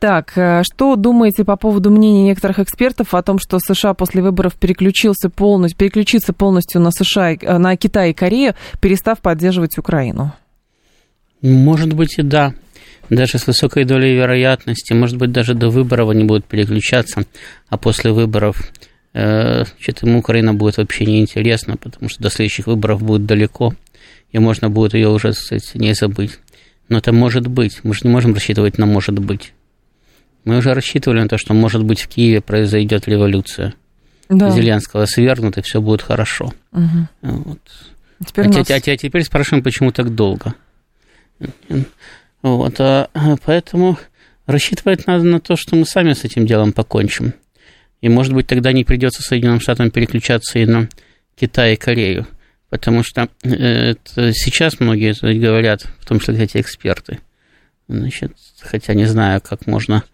[0.00, 4.54] Так, э, что думаете по поводу мнений некоторых экспертов о том, что США после выборов
[4.54, 10.32] переключился полностью, переключится полностью на США, э, на Китай и Корею, перестав поддерживать Украину?
[11.42, 12.54] Может быть и да.
[13.10, 17.24] Даже с высокой долей вероятности, может быть, даже до выборов они будут переключаться,
[17.68, 18.70] а после выборов
[19.14, 23.74] э, что-то ему Украина будет вообще неинтересна, потому что до следующих выборов будет далеко,
[24.30, 26.38] и можно будет ее уже, кстати, не забыть.
[26.90, 27.80] Но это может быть.
[27.82, 29.52] Мы же не можем рассчитывать на может быть.
[30.44, 33.74] Мы уже рассчитывали на то, что, может быть, в Киеве произойдет революция.
[34.28, 34.50] Да.
[34.50, 36.52] Зеленского свергнут, и все будет хорошо.
[36.72, 37.08] Мгм.
[37.22, 37.58] Вот.
[38.26, 40.54] Теперь а, нас- а те- а теперь спрашиваем, почему так долго.
[42.42, 43.98] Вот, а, а, поэтому
[44.46, 47.34] рассчитывать надо на то, что мы сами с этим делом покончим.
[48.00, 50.88] И, может быть, тогда не придется Соединенным Штатам переключаться и на
[51.36, 52.26] Китай и Корею.
[52.70, 57.18] Потому что э, это сейчас многие говорят, в том числе эти эксперты.
[57.88, 60.04] Значит, хотя не знаю, как можно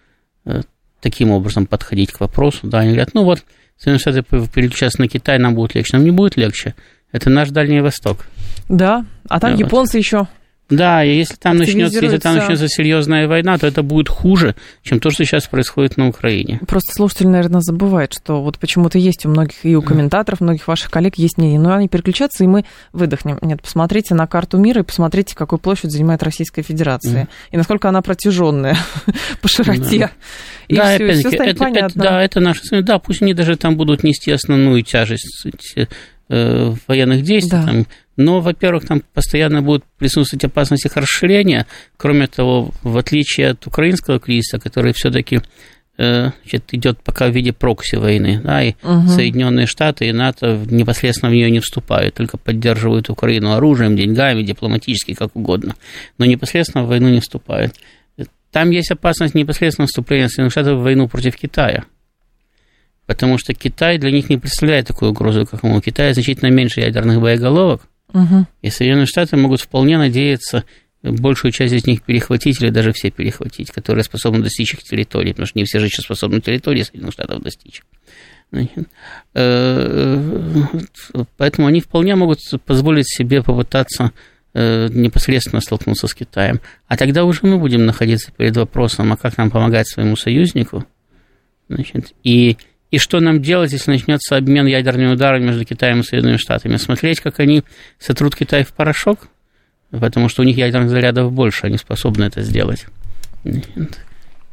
[0.44, 0.62] э,
[1.00, 2.60] таким образом подходить к вопросу.
[2.66, 3.42] Да, они говорят, ну вот,
[3.76, 5.96] Соединенные Штаты переключаться на Китай, нам будет легче.
[5.96, 6.74] Нам не будет легче.
[7.12, 8.26] Это наш Дальний Восток.
[8.68, 10.28] Да, а там Да, японцы еще.
[10.70, 14.98] Да, и если там начнется, если там начнется серьезная война, то это будет хуже, чем
[14.98, 16.58] то, что сейчас происходит на Украине.
[16.66, 20.90] Просто слушатель, наверное, забывает, что вот почему-то есть у многих, и у комментаторов, многих ваших
[20.90, 21.60] коллег есть мнение.
[21.60, 23.38] Но они переключатся, и мы выдохнем.
[23.42, 27.28] Нет, посмотрите на карту мира и посмотрите, какую площадь занимает Российская Федерация.
[27.50, 28.76] И насколько она протяженная
[29.42, 30.10] по широте.
[30.68, 32.02] И да, все, опять-таки, станет это, это- понятно.
[32.02, 35.46] да, это наши, да, пусть они даже там будут нести основную тяжесть
[36.30, 37.66] э, военных действий, Да.
[37.66, 41.66] там, но, во-первых, там постоянно будут присутствовать опасность их расширения.
[41.96, 45.40] Кроме того, в отличие от украинского кризиса, который все-таки
[45.96, 49.08] идет пока в виде прокси войны, да, и Мгм.
[49.08, 55.14] Соединенные Штаты и НАТО непосредственно в нее не вступают, только поддерживают Украину оружием, деньгами, дипломатически,
[55.14, 55.76] как угодно,
[56.18, 57.74] но непосредственно в войну не вступают.
[58.50, 61.84] Там есть опасность непосредственного вступления Соединенных Штатов в войну против Китая.
[63.06, 65.76] Потому что Китай для них не представляет такую угрозу, как ему.
[65.76, 67.82] У Китая значительно меньше ядерных боеголовок,
[68.14, 68.46] Мгм.
[68.62, 70.64] и Соединенные Штаты могут вполне надеяться
[71.02, 75.46] большую часть из них перехватить или даже все перехватить, которые способны достичь их территории, потому
[75.46, 77.82] что не все же еще способны территории Соединенных Штатов достичь.
[79.34, 80.62] Э,
[81.36, 84.12] Поэтому они вполне могут позволить себе попытаться
[84.54, 86.60] э, непосредственно столкнуться с Китаем.
[86.86, 90.86] А тогда уже мы будем находиться перед вопросом, а как нам помогать своему союзнику,
[91.68, 92.56] значит, и,
[92.94, 96.76] и что нам делать, если начнется обмен ядерными ударами между Китаем и Соединенными Штатами.
[96.76, 97.64] Смотреть, как они
[97.98, 99.26] сотрут Китай в порошок,
[99.90, 102.86] потому что у них ядерных зарядов больше, они способны это сделать.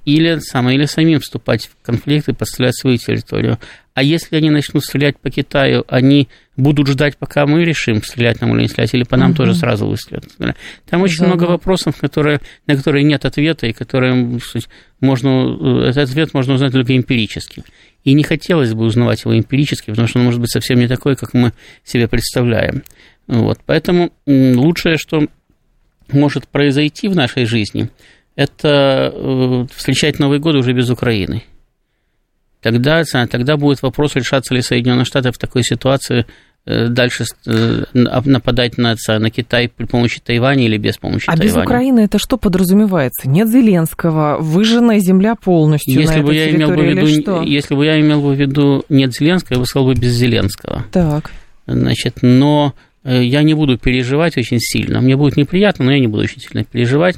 [0.05, 3.59] Или, самое, или самим вступать в конфликт и подстрелять свою территорию.
[3.93, 8.53] А если они начнут стрелять по Китаю, они будут ждать, пока мы решим, стрелять нам
[8.55, 9.37] или не стрелять, или по нам Мгм.
[9.37, 10.25] тоже сразу выстрелят.
[10.89, 14.69] Там очень много вопросов, которые, на которые нет ответа, и которые суть,
[15.01, 17.63] можно, этот ответ можно узнать только эмпирически.
[18.03, 21.15] И не хотелось бы узнавать его эмпирически, потому что он может быть совсем не такой,
[21.15, 21.51] как мы
[21.83, 22.83] себе представляем.
[23.27, 23.59] Вот.
[23.65, 25.27] Поэтому лучшее, что
[26.11, 27.89] может произойти в нашей жизни,
[28.35, 31.43] это э, встречать Новый год уже без Украины.
[32.61, 36.25] Тогда, тогда будет вопрос, решаться ли Соединенные Штаты в такой ситуации
[36.65, 41.47] э, дальше э, нападать на, на Китай при помощи Тайваня или без помощи А Тайваня.
[41.47, 43.27] без Украины это что подразумевается?
[43.27, 47.41] Нет Зеленского, выжженная земля полностью Если на бы, я имел бы виду, что?
[47.41, 50.85] если бы я имел бы в виду нет Зеленского, я бы сказал бы без Зеленского.
[50.91, 51.31] Так.
[51.65, 55.01] Значит, но э, я не буду переживать очень сильно.
[55.01, 57.17] Мне будет неприятно, но я не буду очень сильно переживать,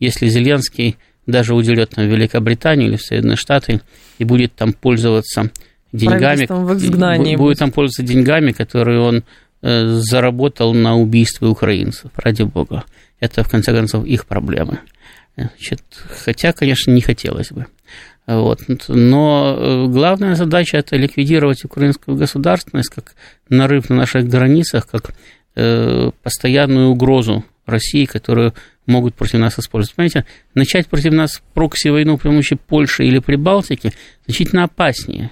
[0.00, 3.80] если Зеленский даже уйдет там, в Великобританию или в Соединенные Штаты
[4.18, 5.50] и будет там пользоваться
[5.92, 9.24] деньгами, в изгнании будет там пользоваться деньгами, которые он
[9.62, 12.84] э, заработал на убийстве украинцев, ради бога.
[13.20, 14.78] Это, в конце концов, их проблемы.
[15.36, 15.82] Значит,
[16.24, 17.66] хотя, конечно, не хотелось бы.
[18.26, 18.60] Вот.
[18.88, 23.14] Но э, главная задача это ликвидировать украинскую государственность как
[23.48, 25.14] нарыв на наших границах, как
[25.56, 28.54] э, постоянную угрозу России, которую
[28.86, 29.94] могут против нас использовать.
[29.94, 33.92] Понимаете, начать против нас прокси-войну при помощи Польши или Прибалтики
[34.26, 35.30] значительно опаснее,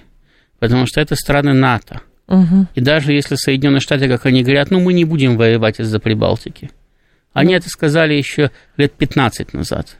[0.59, 2.01] потому что это страны НАТО.
[2.27, 2.67] Угу.
[2.75, 6.71] И даже если Соединенные Штаты, как они говорят, ну мы не будем воевать из-за Прибалтики.
[7.33, 9.97] Они это сказали еще лет 15 назад,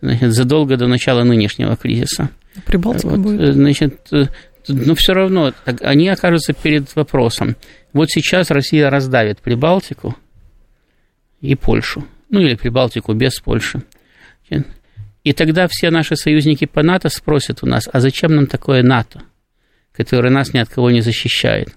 [0.00, 2.30] значит, задолго до начала нынешнего кризиса.
[2.64, 3.54] Прибалтика Вот, будет.
[3.54, 4.08] Значит,
[4.68, 7.56] но все равно они окажутся перед вопросом.
[7.92, 10.16] Вот сейчас Россия раздавит Прибалтику
[11.40, 12.06] и Польшу.
[12.28, 13.82] Ну, или Прибалтику без Польши.
[15.24, 19.22] И тогда все наши союзники по НАТО спросят у нас, а зачем нам такое НАТО,
[19.92, 21.74] которое нас ни от кого не защищает?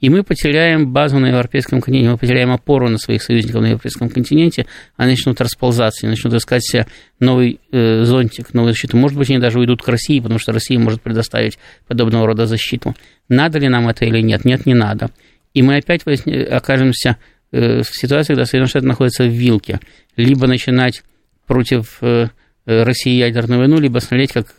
[0.00, 4.10] И мы потеряем базу на европейском континенте, мы потеряем опору на своих союзников на европейском
[4.10, 6.86] континенте, они начнут расползаться, начнут искать себе
[7.20, 8.96] новый э, зонтик, новую защиту.
[8.96, 12.94] Может быть, они даже уйдут к России, потому что Россия может предоставить подобного рода защиту.
[13.28, 14.44] Надо ли нам это или нет?
[14.44, 15.10] Нет, не надо.
[15.54, 16.02] И мы опять
[16.50, 17.16] окажемся
[17.54, 19.80] э, в ситуации, когда Соединенные Штаты находятся в вилке.
[20.16, 21.02] Либо начинать
[21.46, 22.28] против э,
[22.66, 24.54] России ядерную войну, либо смотреть, как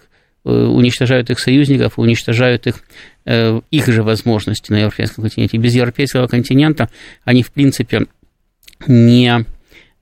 [0.46, 2.84] Э, уничтожают их союзников, уничтожают их,
[3.26, 5.58] их же возможности на европейском континенте.
[5.58, 6.92] Без европейского континента
[7.24, 8.06] они, в принципе,
[8.86, 9.44] не,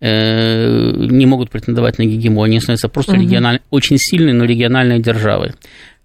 [0.01, 3.21] не могут претендовать на гегемонию, они становятся просто угу.
[3.21, 5.53] региональ, очень сильной, но региональной державой.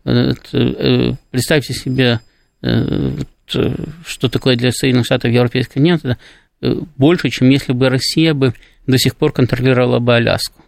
[0.04, 2.20] Представьте себе,
[2.60, 6.18] что такое для Соединенных Штатов европейский континент, это
[6.60, 8.54] больше, чем если бы Россия бы
[8.86, 10.62] до сих пор контролировала бы Аляску.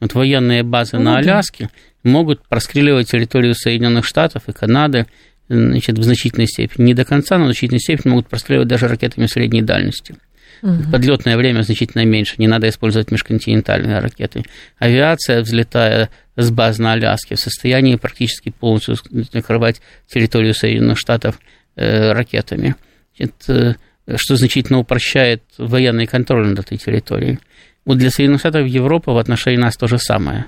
[0.00, 1.70] Вот военные базы ну, на Аляске
[2.02, 5.06] могут проскриливать территорию Соединенных Штатов и Канады
[5.48, 6.86] значит, в значительной степени.
[6.86, 10.16] Не до конца, но в значительной степени могут проскриливать даже ракетами средней дальности.
[10.62, 10.90] Угу.
[10.90, 14.44] Подлетное время значительно меньше, не надо использовать межконтинентальные ракеты.
[14.78, 18.96] Авиация, взлетая с баз на Аляске, в состоянии практически полностью
[19.32, 21.38] накрывать территорию Соединенных Штатов
[21.76, 22.74] э, ракетами.
[23.16, 23.76] Это,
[24.16, 27.38] что значительно упрощает военный контроль над этой территорией.
[27.84, 30.46] Вот для Соединенных Штатов Европы в отношении нас то же самое.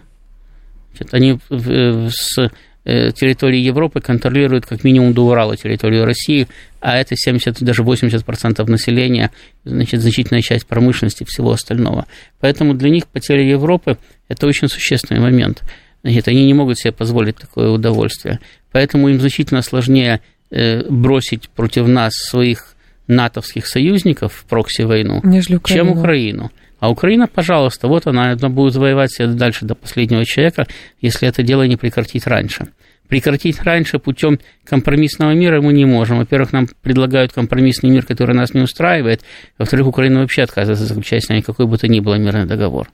[0.92, 2.50] Значит, они с
[2.84, 6.48] э, территории Европы контролируют как минимум до Урала территорию России,
[6.80, 9.30] а это 70, даже 80% населения,
[9.64, 12.06] значит, значительная часть промышленности и всего остального.
[12.40, 15.62] Поэтому для них потеря Европы– это очень существенный момент.
[16.02, 18.40] Значит, они не могут себе позволить такое удовольствие.
[18.72, 20.20] Поэтому им значительно сложнее
[20.50, 22.74] э, бросить против нас своих
[23.10, 25.22] натовских союзников в прокси-войну,
[25.64, 26.50] чем Украину.
[26.78, 30.66] А Украина, пожалуйста, вот она, она будет воевать дальше до последнего человека,
[31.00, 32.68] если это дело не прекратить раньше.
[33.06, 36.18] Прекратить раньше путем компромиссного мира мы не можем.
[36.18, 39.22] Во-первых, нам предлагают компромиссный мир, который нас не устраивает.
[39.58, 42.88] Во-вторых, Украина вообще отказывается заключать с нами какой бы то ни было мирный договор.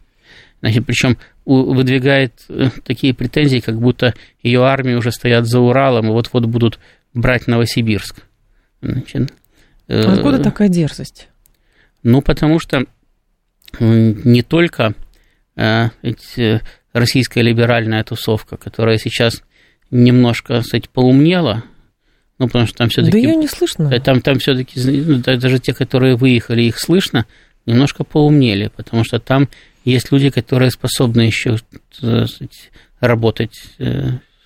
[0.60, 6.12] Значит, причем выдвигает э, такие претензии, как будто ее армии уже стоят за Уралом и
[6.12, 6.80] вот-вот будут
[7.12, 8.22] брать Новосибирск.
[8.80, 9.32] Значит,
[9.88, 11.28] Откуда такая дерзость?
[12.02, 12.84] Ну, потому что
[13.80, 14.94] не только
[15.56, 15.88] э,
[16.92, 19.42] российская либеральная тусовка, которая сейчас
[19.90, 21.64] немножко, кстати, поумнела,
[22.38, 23.12] ну, потому что там все-таки...
[23.12, 23.88] Да ее не слышно.
[23.92, 27.26] Э, там, там все-таки, ну, даже те, которые выехали, их слышно,
[27.64, 29.48] немножко поумнели, потому что там
[29.84, 31.58] есть люди, которые способны еще
[32.02, 32.70] э, сказать,
[33.00, 33.76] работать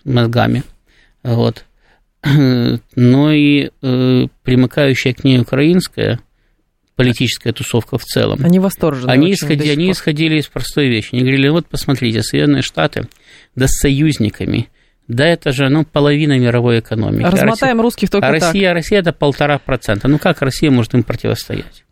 [0.05, 0.63] мозгами.
[1.23, 1.65] Вот.
[2.97, 3.71] Но и
[4.43, 6.21] примыкающая к ней украинская
[6.97, 8.41] политическая тусовка в целом.
[8.45, 9.11] Они восторжены.
[9.11, 11.15] Они, исходи, они исходили из простой вещи.
[11.15, 13.09] Они говорили, вот посмотрите, Соединенные Штаты,
[13.55, 14.69] да с союзниками,
[15.09, 17.25] да это же, ну, половина мировой экономики.
[17.25, 18.75] А Размотаем а Россия, русских только а Россия, так.
[18.75, 20.09] Россия это полтора процента.
[20.09, 21.85] Ну, как Россия может им противостоять?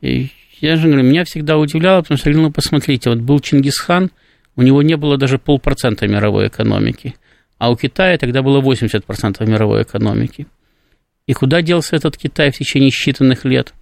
[0.00, 0.30] И
[0.60, 4.10] я же говорю, меня всегда удивляло, потому что, ну, посмотрите, вот был Чингисхан,
[4.56, 7.14] у него не было даже полпроцента мировой экономики,
[7.58, 10.46] а у Китая тогда было 80% мировой экономики.
[11.26, 13.74] И куда делся этот Китай в течение считанных лет?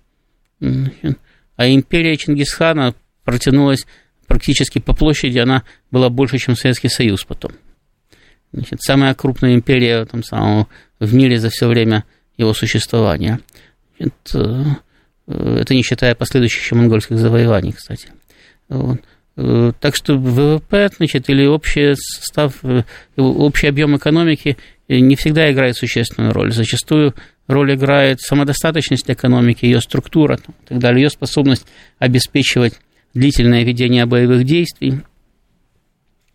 [0.61, 3.87] А империя Чингисхана протянулась
[4.27, 7.53] практически по площади, она была больше, чем Советский Союз потом.
[8.53, 12.05] Значит, самая крупная империя там, самого, в мире за все время
[12.37, 13.41] его существования.
[13.99, 14.83] Это,
[15.27, 18.09] э, это не считая последующих монгольских завоеваний, кстати.
[18.69, 19.01] Вот.
[19.37, 22.85] Э, так что ВВП, значит, или общий состав, э,
[23.17, 24.57] общий объем экономики
[24.89, 26.53] не всегда играет существенную роль.
[26.53, 27.15] Зачастую
[27.47, 31.67] роль играет самодостаточность экономики, ее структура и так далее, ее способность
[31.99, 32.75] обеспечивать
[33.15, 35.01] длительное ведение боевых действий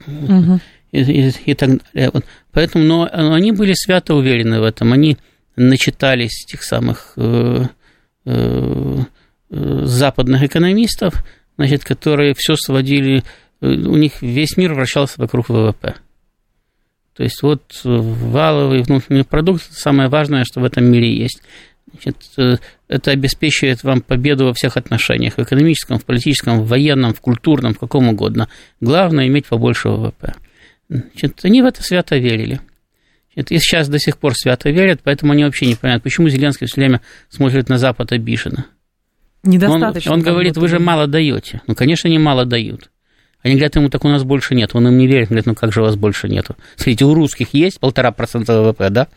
[0.06, 0.60] угу.
[0.92, 2.12] и, и, и так далее.
[2.14, 2.26] Вот.
[2.52, 5.18] Поэтому, но, но они были свято уверены в этом, они
[5.56, 7.66] начитались тех самых э,
[8.26, 9.00] э,
[9.50, 11.24] западных экономистов,
[11.58, 13.24] значит, которые все сводили,
[13.62, 15.96] э, у них весь мир вращался вокруг ВВП.
[17.16, 21.42] То есть вот э, валовый внутренний продукт– самое важное, что в этом мире есть.
[21.92, 22.58] Значит, э,
[22.88, 27.74] это обеспечивает вам победу во всех отношениях, в экономическом, в политическом, в военном, в культурном,
[27.74, 28.48] в каком угодно.
[28.80, 30.34] Главное– иметь побольше ВВП.
[30.90, 32.62] Значит, они в это свято верили.
[33.34, 36.68] Значит, и сейчас до сих пор свято верят, поэтому они вообще не понимают, почему Зеленский
[36.68, 38.66] все время смотрит на Запад обиженно.
[39.44, 40.12] Недостаточно.
[40.12, 41.62] Он, он говорит, вы же мало даете.
[41.68, 42.90] Ну, конечно, они мало дают.
[43.44, 44.72] Они говорят ему, так у нас больше нет.
[44.74, 46.56] Он им не верит, говорит, ну как же у вас больше нету?
[46.76, 49.08] Смотрите, у русских есть полтора процента ВВП, да?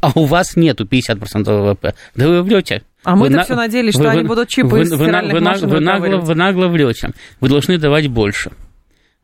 [0.00, 1.94] А у вас нету 50% ВВП.
[2.16, 2.82] Да вы врете.
[3.04, 3.44] А мы-то на...
[3.44, 6.66] все надеялись, что вы, они будут чипы вы, из вы, вы, вы, нагло, вы нагло
[6.66, 7.12] врете.
[7.40, 8.50] Вы должны давать больше.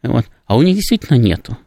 [0.02, 0.26] Вот.
[0.46, 1.58] А у них действительно нету.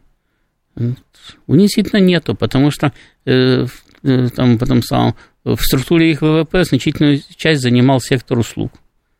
[0.74, 2.92] У них действительно нету, потому что
[3.26, 3.66] э,
[4.02, 5.14] э, там, потом самом,
[5.56, 8.72] в структуре их ВВП значительную часть занимал сектор услуг.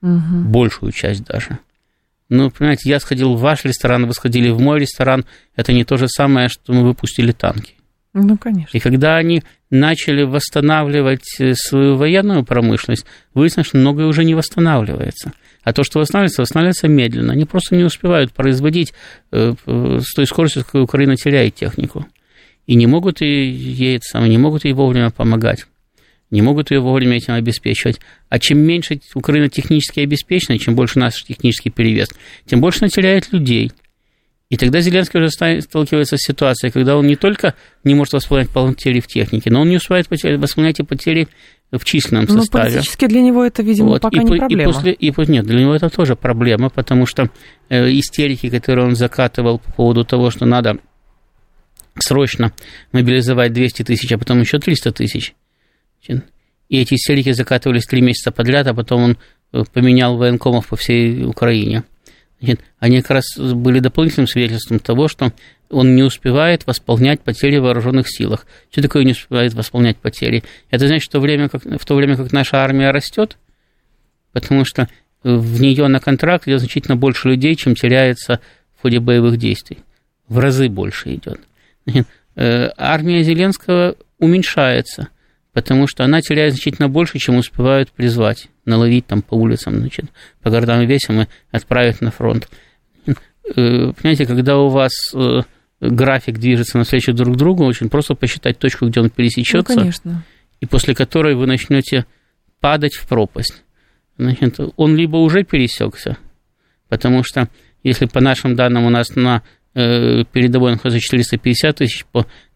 [0.02, 0.48] Угу.
[0.48, 1.58] Большую часть даже.
[2.28, 5.24] Ну, понимаете, я сходил в ваш ресторан, вы сходили в мой ресторан.
[5.56, 7.74] Это не то же самое, что мы выпустили танки.
[8.12, 8.76] Ну, конечно.
[8.76, 15.32] И когда они начали восстанавливать э, свою военную промышленность, выяснилось, что многое уже не восстанавливается.
[15.62, 17.32] А то, что восстанавливается, восстанавливается медленно.
[17.32, 18.92] Они просто не успевают производить
[19.30, 22.06] э, с той скоростью, с какой Украина теряет технику.
[22.66, 25.66] И не могут ей, самое, не могут ей вовремя помогать.
[26.30, 28.00] Не могут ее вовремя этим обеспечивать.
[28.28, 32.08] А чем меньше Украина технически обеспечена, чем больше наш технический перевес,
[32.46, 33.72] тем больше она теряет людей–
[34.50, 37.54] и тогда Зеленский уже сталкивается с ситуацией, когда он не только
[37.84, 41.28] не может восполнять потери в технике, но он не успевает восполнять и потери
[41.70, 42.72] в численном ну, составе.
[42.72, 44.00] Политически для него это, видимо, вот.
[44.00, 44.62] пока и, не проблема.
[44.62, 47.30] И после, и, нет, для него это тоже проблема, потому что
[47.68, 50.78] э, истерики, которые он закатывал по поводу того, что надо
[51.98, 52.54] срочно
[52.92, 55.34] мобилизовать 200 тысяч, а потом еще 300 тысяч.
[56.07, 59.18] И эти истерики закатывались три месяца подряд, а потом он
[59.53, 61.84] э, поменял военкомов по всей Украине.
[62.40, 65.32] Значит, они как раз были дополнительным свидетельством того, что
[65.70, 68.46] он не успевает восполнять потери в вооруженных силах.
[68.70, 70.44] Что такое не успевает восполнять потери?
[70.70, 73.38] Это значит, что время, как, в то время как наша армия растет,
[74.32, 74.88] потому что
[75.22, 78.40] в нее на контракт идет значительно больше людей, чем теряется
[78.76, 79.78] в ходе боевых действий.
[80.28, 81.40] В разы больше идет.
[82.36, 85.09] Э, армия Зеленского уменьшается,
[85.59, 90.04] потому что она теряет значительно больше, чем успевают призвать наловить там по улицам, значит,
[90.40, 92.48] по городам и весям и отправить на фронт.
[93.09, 95.40] Э, понимаете, когда у вас э,
[95.80, 100.24] график движется навстречу друг другу, очень просто посчитать точку, где он пересечется, ну, конечно.
[100.61, 102.06] и после которой вы начнете
[102.61, 103.64] падать в пропасть.
[104.16, 106.18] Значит, он либо уже пересекся,
[106.88, 107.48] потому что
[107.82, 109.42] если по нашим данным у нас на
[109.74, 112.04] э, передовой находится 450 тысяч,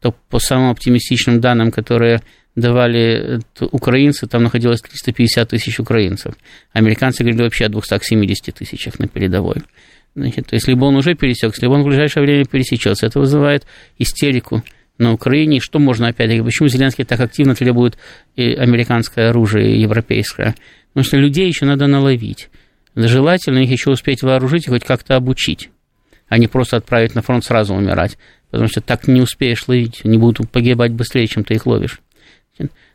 [0.00, 2.22] то по самым оптимистичным данным, которые
[2.54, 6.34] давали украинцы, там находилось 350 тысяч украинцев.
[6.72, 9.56] Американцы говорили вообще о 270 тысячах на передовой.
[10.14, 13.06] Значит, то есть, либо он уже пересекся, либо он в ближайшее время пересечется.
[13.06, 13.66] Это вызывает
[13.98, 14.62] истерику
[14.98, 15.58] на Украине.
[15.60, 17.96] Что можно опять-таки, почему Зеленский так активно требует
[18.36, 20.54] американское оружие, европейское?
[20.92, 22.50] Потому что людей еще надо наловить.
[22.94, 25.70] Желательно их еще успеть вооружить и хоть как-то обучить,
[26.28, 28.18] а не просто отправить на фронт сразу умирать.
[28.50, 32.02] Потому что так не успеешь ловить, они будут погибать быстрее, чем ты их ловишь.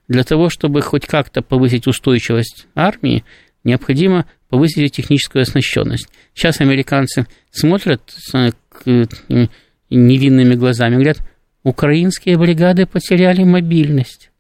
[0.08, 3.24] Для того, чтобы хоть как-то повысить устойчивость армии,
[3.64, 6.08] необходимо повысить техническую оснащенность.
[6.34, 8.02] Сейчас американцы смотрят
[9.90, 11.18] невинными глазами, говорят,
[11.64, 14.32] украинские бригады потеряли мобильность.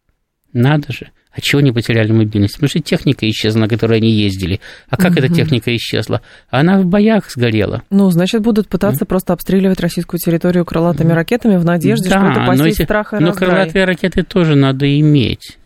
[0.53, 1.11] Надо же.
[1.38, 2.55] А чего не потеряли мобильность?
[2.55, 4.59] Потому что техника исчезла, на которой они ездили.
[4.89, 5.19] А как угу.
[5.19, 6.21] эта техника исчезла?
[6.49, 7.83] Она в боях сгорела.
[7.91, 9.09] Ну, значит, будут пытаться угу.
[9.09, 13.33] просто обстреливать российскую территорию крылатыми ракетами в надежде, да, что это посеет страх и но
[13.33, 15.57] крылатые ракеты тоже надо иметь.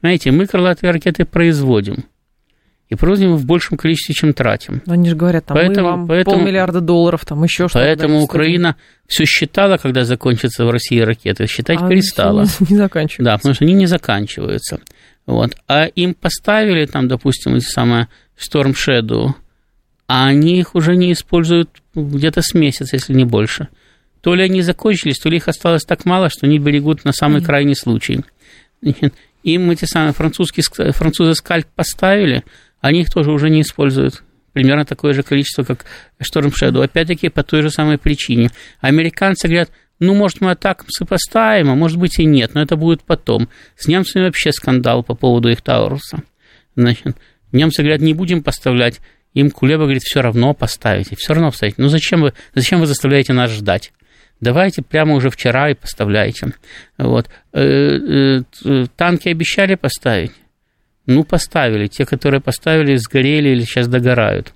[0.00, 2.04] Знаете, мы крылатые ракеты производим.
[2.88, 4.80] И производим в большем количестве, чем тратим.
[4.86, 7.84] Но они же говорят, там поэтому, мы вам поэтому, полмиллиарда долларов, там еще что-то.
[7.84, 8.76] Поэтому Украина
[9.08, 12.46] все считала, когда закончится в России ракеты, считать а перестала.
[12.60, 13.24] Не, не заканчиваются.
[13.24, 14.80] Да, потому что они не заканчиваются.
[15.26, 15.56] Вот.
[15.66, 18.06] А им поставили там, допустим, эти самые
[18.38, 19.32] Storm Shadow,
[20.06, 23.68] а они их уже не используют где-то с месяца, если не больше.
[24.20, 27.42] То ли они закончились, то ли их осталось так мало, что они берегут на самый
[27.42, 28.24] крайний случай.
[29.42, 32.44] Им эти самые французские, французы скальп поставили,
[32.80, 34.22] они их тоже уже не используют.
[34.52, 35.84] Примерно такое же количество, как
[36.20, 36.82] Storm Shadow.
[36.82, 38.50] Опять-таки по той же самой причине.
[38.80, 43.02] Американцы говорят, ну, может, мы так сопоставим, а может быть и нет, но это будет
[43.02, 43.48] потом.
[43.76, 46.22] С немцами вообще скандал по поводу их Тауруса.
[46.74, 47.16] Значит,
[47.52, 49.00] немцы говорят, не будем поставлять.
[49.34, 51.76] Им Кулеба говорит, все равно поставите, все равно поставите.
[51.78, 53.92] Ну, зачем вы, зачем вы заставляете нас ждать?
[54.40, 56.52] давайте прямо уже вчера и поставляйте.
[56.98, 57.28] Вот.
[57.52, 60.32] Э, э, танки обещали поставить?
[61.06, 61.86] Ну, поставили.
[61.86, 64.52] Те, которые поставили, сгорели или сейчас догорают.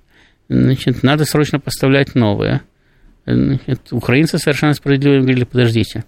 [0.49, 2.61] Значит, надо срочно поставлять новые.
[3.25, 6.03] Значит, украинцы совершенно справедливо говорили, подождите,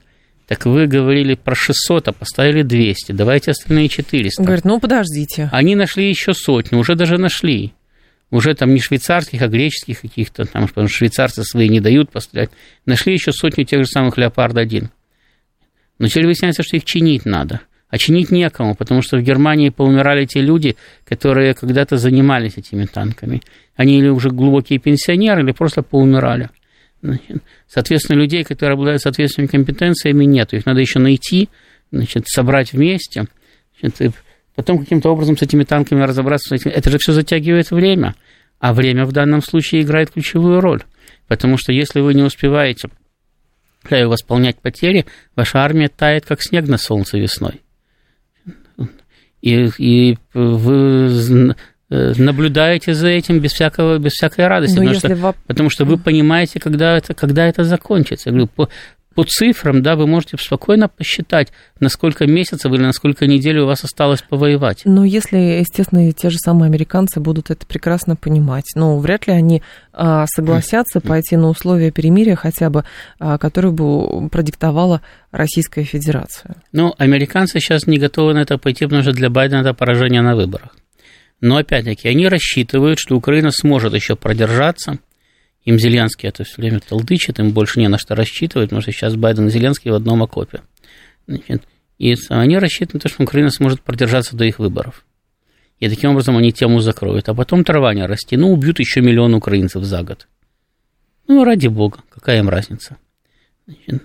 [0.48, 4.44] так вы говорили про 600, а поставили 200, давайте остальные 400.
[4.44, 5.50] Говорит, ну подождите.
[5.52, 7.74] Они нашли еще сотню, уже даже нашли
[8.34, 12.50] уже там не швейцарских, а греческих каких-то, там, потому что швейцарцы свои не дают пострелять,
[12.86, 14.88] нашли еще сотню тех же самых «Леопард-1».
[16.00, 17.62] Но теперь выясняется, что их чинить надо.
[17.94, 23.44] А чинить некому, потому что в Германии поумирали те люди, которые когда-то занимались этими танками.
[23.76, 26.50] Они или уже глубокие пенсионеры, или просто поумирали.
[27.68, 30.54] Соответственно, людей, которые обладают соответствующими компетенциями, нет.
[30.56, 31.50] Их надо еще найти,
[31.92, 33.26] значит, собрать вместе.
[33.80, 34.16] Значит,
[34.56, 38.16] потом каким-то образом с этими танками разобраться, это же все затягивает время.
[38.58, 40.82] А время в данном случае играет ключевую роль.
[41.28, 42.90] Потому что если вы не успеваете
[43.88, 47.62] восполнять потери, ваша армия тает, как снег на солнце весной.
[49.44, 51.54] И, и вы
[51.90, 55.34] наблюдаете за этим без, всякого, без всякой радости, потому что, вы...
[55.46, 58.30] потому что вы понимаете, когда это, когда это закончится.
[58.30, 58.70] Я говорю, по,
[59.16, 63.66] по цифрам, да, вы можете спокойно посчитать, на сколько месяцев или на сколько недель у
[63.66, 64.82] вас осталось повоевать.
[64.86, 69.62] Но если, естественно, те же самые американцы будут это прекрасно понимать, ну, вряд ли они
[69.92, 72.86] а, согласятся пойти на условия перемирия хотя бы,
[73.20, 75.02] а, которые бы продиктовала
[75.32, 76.56] Российская Федерация.
[76.72, 80.36] Ну, американцы сейчас не готовы на это пойти, потому что для Байдена это поражение на
[80.36, 80.76] выборах.
[81.42, 85.00] Но, опять-таки, они рассчитывают, что Украина сможет еще продержаться–
[85.66, 89.16] им Зеленский это все время толдычит, им больше не на что рассчитывать, потому что сейчас
[89.16, 90.62] Байден и Зеленский в одном окопе.
[91.28, 91.64] Значит,
[92.00, 95.06] и они рассчитывают на то, что Украина сможет продержаться до их выборов.
[95.80, 97.30] И таким образом они тему закроют.
[97.30, 98.38] А потом трава не расти.
[98.38, 100.28] Ну, убьют еще миллион украинцев за год.
[101.28, 102.98] Ну, ради бога, какая им разница.
[103.66, 104.04] Значит,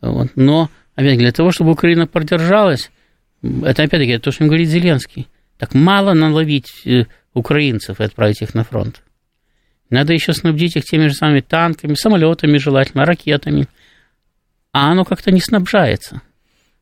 [0.00, 0.28] вот.
[0.36, 2.90] Но, опять для того, чтобы Украина продержалась,
[3.42, 5.28] это опять-таки то, что им говорит Зеленский.
[5.58, 9.02] Так мало наловить э, украинцев и отправить их на фронт.
[9.92, 13.68] Надо еще снабдить их теми же самыми танками, самолетами желательно, ракетами.
[14.72, 16.22] А оно как-то не снабжается.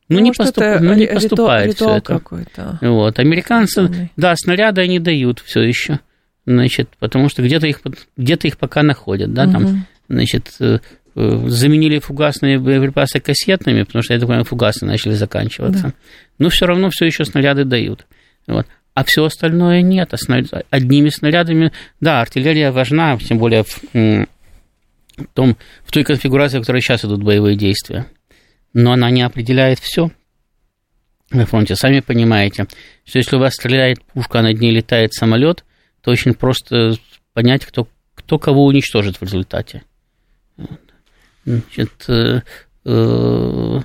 [0.07, 0.63] Ну, не, поступ...
[0.79, 2.01] ну, не поступает все это.
[2.01, 2.79] какой-то.
[2.81, 3.19] Вот.
[3.19, 5.99] Американцы, да, снаряды они дают все еще.
[6.45, 7.81] Значит, потому что где-то их,
[8.15, 9.51] где-то их пока находят, да, угу.
[9.51, 10.79] там, значит, э,
[11.15, 15.83] э, заменили фугасные боеприпасы кассетными, потому что, я так понимаю, фугасы начали заканчиваться.
[15.83, 15.93] Да.
[16.39, 18.05] Но все равно все еще снаряды дают.
[18.47, 20.13] Вот а все остальное нет.
[20.69, 24.25] Одними снарядами, да, артиллерия важна, тем более в,
[25.33, 28.07] том, в той конфигурации, в которой сейчас идут боевые действия.
[28.73, 30.11] Но она не определяет все
[31.29, 31.75] на фронте.
[31.75, 32.67] Сами понимаете,
[33.05, 35.63] что если у вас стреляет пушка, а над ней летает самолет,
[36.01, 36.95] то очень просто
[37.33, 39.83] понять, кто, кто кого уничтожит в результате.
[41.45, 42.41] Значит, э,
[42.85, 43.79] э,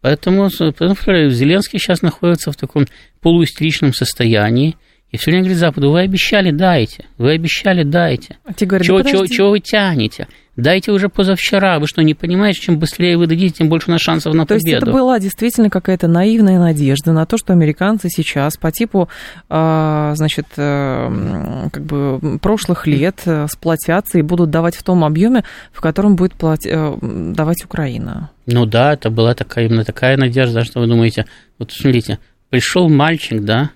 [0.00, 2.86] Поэтому, поэтому Зеленский сейчас находится в таком
[3.20, 4.76] полуистеричном состоянии.
[5.10, 8.36] И все время говорит Западу, вы обещали, дайте, вы обещали, дайте.
[8.44, 10.28] А те говорят, чего, да чего, чего вы тянете?
[10.54, 11.78] Дайте уже позавчера.
[11.78, 14.54] Вы что, не понимаете, чем быстрее вы дадите, тем больше у нас шансов на то
[14.54, 14.64] победу?
[14.64, 19.08] То есть это была действительно какая-то наивная надежда на то, что американцы сейчас по типу,
[19.48, 25.44] а, значит, э, как бы прошлых лет э, сплотятся и будут давать в том объеме,
[25.72, 28.30] в котором будет платить, э, давать Украина.
[28.46, 31.26] Ну да, это была такая, именно такая надежда, что вы думаете,
[31.60, 32.18] вот смотрите,
[32.50, 33.70] пришел мальчик, да,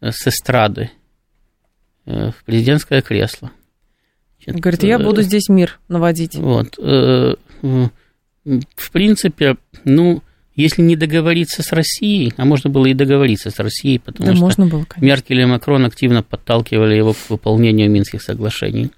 [0.00, 0.90] с эстрады
[2.04, 3.50] в президентское кресло–
[4.46, 6.36] Значит, Говорит, я буду здесь мир наводить.
[6.36, 6.78] Вот.
[6.78, 10.22] Э, в принципе, ну,
[10.54, 14.44] если не договориться с Россией, а можно было и договориться с Россией, потому да, что
[14.44, 18.90] можно было, Меркель и Макрон активно подталкивали его к выполнению Минских соглашений.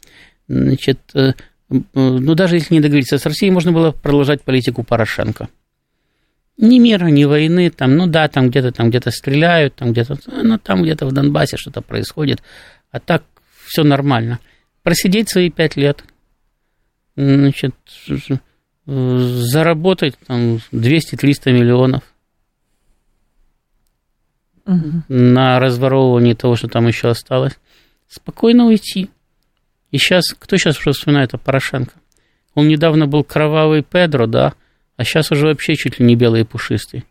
[0.49, 1.33] Значит, э,
[1.71, 5.49] ну, даже если не договориться с Россией, можно было продолжать политику Порошенко.
[6.59, 10.59] Ни мира, ни войны, там, ну да, там где-то там где-то стреляют, там где-то, ну,
[10.59, 12.43] там где-то в Донбассе что-то происходит,
[12.91, 13.23] а так
[13.65, 14.41] все нормально
[14.89, 16.03] просидеть свои пять лет,
[17.15, 17.75] значит,
[18.87, 22.03] заработать там 200-300 миллионов
[24.65, 25.03] угу.
[25.09, 27.59] на разворовывание того, что там еще осталось,
[28.09, 29.11] спокойно уйти.
[29.91, 31.93] И сейчас, кто сейчас вспоминает о Порошенко?
[32.55, 34.55] Он недавно был кровавый Педро, да,
[34.99, 37.05] а сейчас уже вообще чуть ли не белый и пушистый.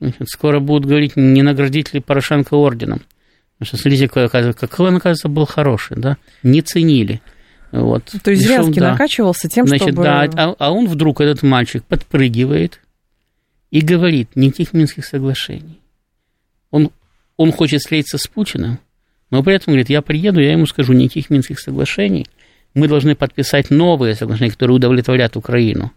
[0.00, 3.02] Значит, скоро будут говорить, не наградить ли Порошенко орденом.
[3.58, 6.16] Потому что, смотрите, какой он, оказывается, был хороший, да?
[6.44, 7.20] Не ценили.
[7.72, 8.04] Вот.
[8.22, 8.92] То есть Зеленский да.
[8.92, 10.04] накачивался тем, Значит, чтобы...
[10.04, 12.80] да, а, а он вдруг, этот мальчик, подпрыгивает
[13.72, 15.80] и говорит, никаких Минских соглашений.
[16.70, 16.92] Он,
[17.36, 18.78] он хочет встретиться с Путиным,
[19.30, 22.26] но при этом говорит, я приеду, я ему скажу, никаких Минских соглашений.
[22.74, 25.90] Мы должны подписать новые соглашения, которые удовлетворят Украину.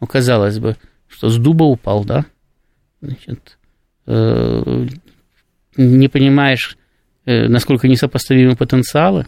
[0.00, 0.76] Ну, казалось бы,
[1.08, 2.26] что с дуба упал, да?
[3.00, 3.58] Значит,
[4.06, 4.86] э,
[5.76, 6.76] не понимаешь,
[7.24, 9.26] э, насколько несопоставимы потенциалы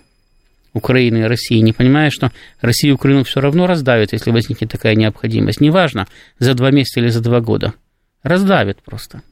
[0.72, 4.94] Украины и России, не понимаешь, что Россия и Украину все равно раздавит, если возникнет такая
[4.94, 5.60] необходимость.
[5.60, 6.06] Неважно,
[6.38, 7.74] за два месяца или за два года.
[8.22, 9.22] Раздавит просто.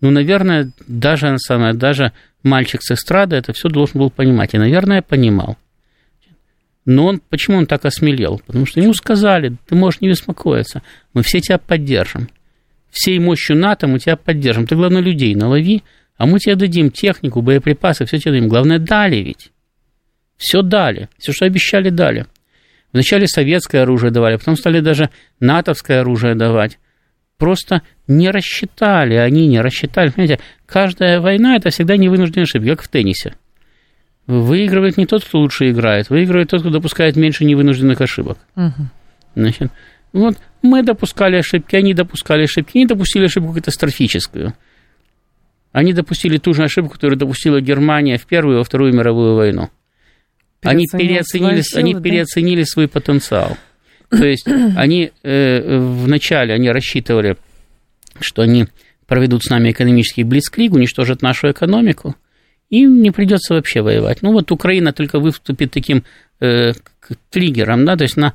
[0.00, 2.12] Ну, наверное, даже, самое, даже
[2.42, 4.52] мальчик с эстрады это все должен был понимать.
[4.54, 5.56] И, наверное, понимал.
[6.84, 8.40] Но он, почему он так осмелел?
[8.46, 10.82] Потому что ему сказали, ты можешь не беспокоиться,
[11.14, 12.28] мы все тебя поддержим
[12.92, 14.66] всей мощью НАТО мы тебя поддержим.
[14.66, 15.82] Ты, главное, людей налови,
[16.16, 18.48] а мы тебе дадим технику, боеприпасы, все тебе дадим.
[18.48, 19.50] Главное, дали ведь.
[20.36, 21.08] Все дали.
[21.18, 22.26] Все, что обещали, дали.
[22.92, 25.08] Вначале советское оружие давали, потом стали даже
[25.40, 26.78] натовское оружие давать.
[27.38, 30.10] Просто не рассчитали, они не рассчитали.
[30.10, 33.34] Понимаете, каждая война– это всегда невынужденная ошибка, как в теннисе.
[34.26, 38.38] Выигрывает не тот, кто лучше играет, выигрывает тот, кто допускает меньше невынужденных ошибок.
[38.56, 38.88] Угу.
[39.34, 39.72] Значит,
[40.12, 44.54] вот мы допускали ошибки, они допускали ошибки, они допустили ошибку катастрофическую.
[45.72, 49.70] Они допустили ту же ошибку, которую допустила Германия в Первую и во Вторую мировую войну.
[50.62, 52.00] Они переоценили, силы, они да?
[52.00, 53.56] переоценили свой потенциал.
[54.10, 54.46] То есть
[54.76, 57.36] они э, вначале они рассчитывали,
[58.20, 58.66] что они
[59.06, 62.14] проведут с нами экономический блицкриг, уничтожат нашу экономику,
[62.78, 64.22] им не придется вообще воевать.
[64.22, 66.04] Ну вот Украина только выступит таким
[66.40, 66.72] э,
[67.30, 68.32] триггером, да, то есть на,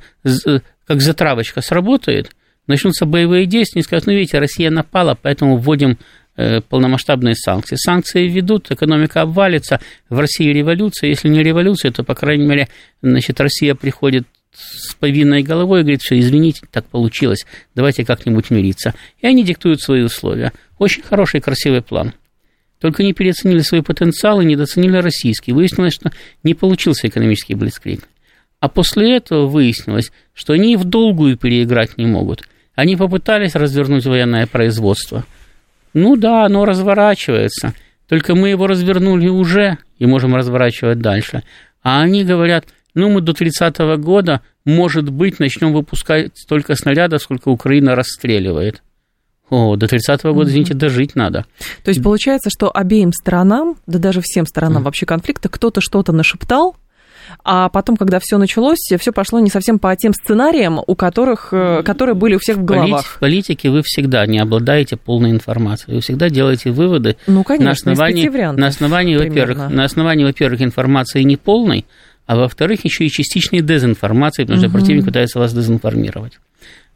[0.86, 2.30] как затравочка сработает,
[2.68, 5.98] начнутся боевые действия, и скажут, ну видите, Россия напала, поэтому вводим
[6.36, 7.74] э, полномасштабные санкции.
[7.76, 12.68] Санкции ведут, экономика обвалится, в России революция, если не революция, то, по крайней мере,
[13.02, 18.94] значит, Россия приходит с повинной головой и говорит, все, извините, так получилось, давайте как-нибудь мириться.
[19.20, 20.52] И они диктуют свои условия.
[20.78, 22.12] Очень хороший, красивый план.
[22.80, 25.52] Только не переоценили свои потенциалы, недооценили российский.
[25.52, 26.12] Выяснилось, что
[26.42, 28.08] не получился экономический блицкрик.
[28.60, 32.48] А после этого выяснилось, что они и в долгую переиграть не могут.
[32.74, 35.24] Они попытались развернуть военное производство.
[35.94, 37.74] Ну да, оно разворачивается.
[38.08, 41.42] Только мы его развернули уже и можем разворачивать дальше.
[41.82, 47.48] А они говорят, ну мы до 30-го года, может быть, начнем выпускать столько снарядов, сколько
[47.48, 48.82] Украина расстреливает.
[49.50, 51.46] О, до 30-го года, извините, дожить надо.
[51.84, 56.76] То есть получается, что обеим сторонам, да даже всем сторонам вообще конфликта, кто-то что-то нашептал,
[57.44, 61.82] а потом, когда все началось, все пошло не совсем по тем сценариям, у которых, э,
[61.82, 63.04] которые были у всех в головах.
[63.04, 65.96] В политике вы всегда не обладаете полной информацией.
[65.96, 71.22] Вы всегда делаете выводы ну, конечно, на основании, на основании, во-первых, на основании, во-первых, информации
[71.22, 71.86] неполной,
[72.26, 74.78] а во-вторых, еще и частичной дезинформации, потому что угу.
[74.78, 76.38] противник пытается вас дезинформировать.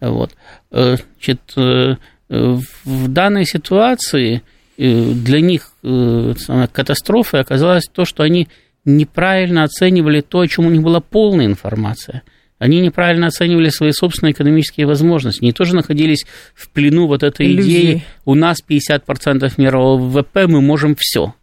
[0.01, 0.33] Вот.
[0.71, 1.97] Э, значит, э,
[2.33, 4.43] в данной ситуации
[4.79, 8.49] для них катастрофой оказалось то, что они
[8.85, 12.23] неправильно оценивали то, о чем у них была полная информация.
[12.59, 15.43] Они неправильно оценивали свои собственные экономические возможности.
[15.43, 16.25] Они тоже находились
[16.55, 17.71] в плену вот этой Иллюзии.
[17.71, 18.05] идеи.
[18.25, 21.35] У нас 50% мирового ВВП, мы можем все.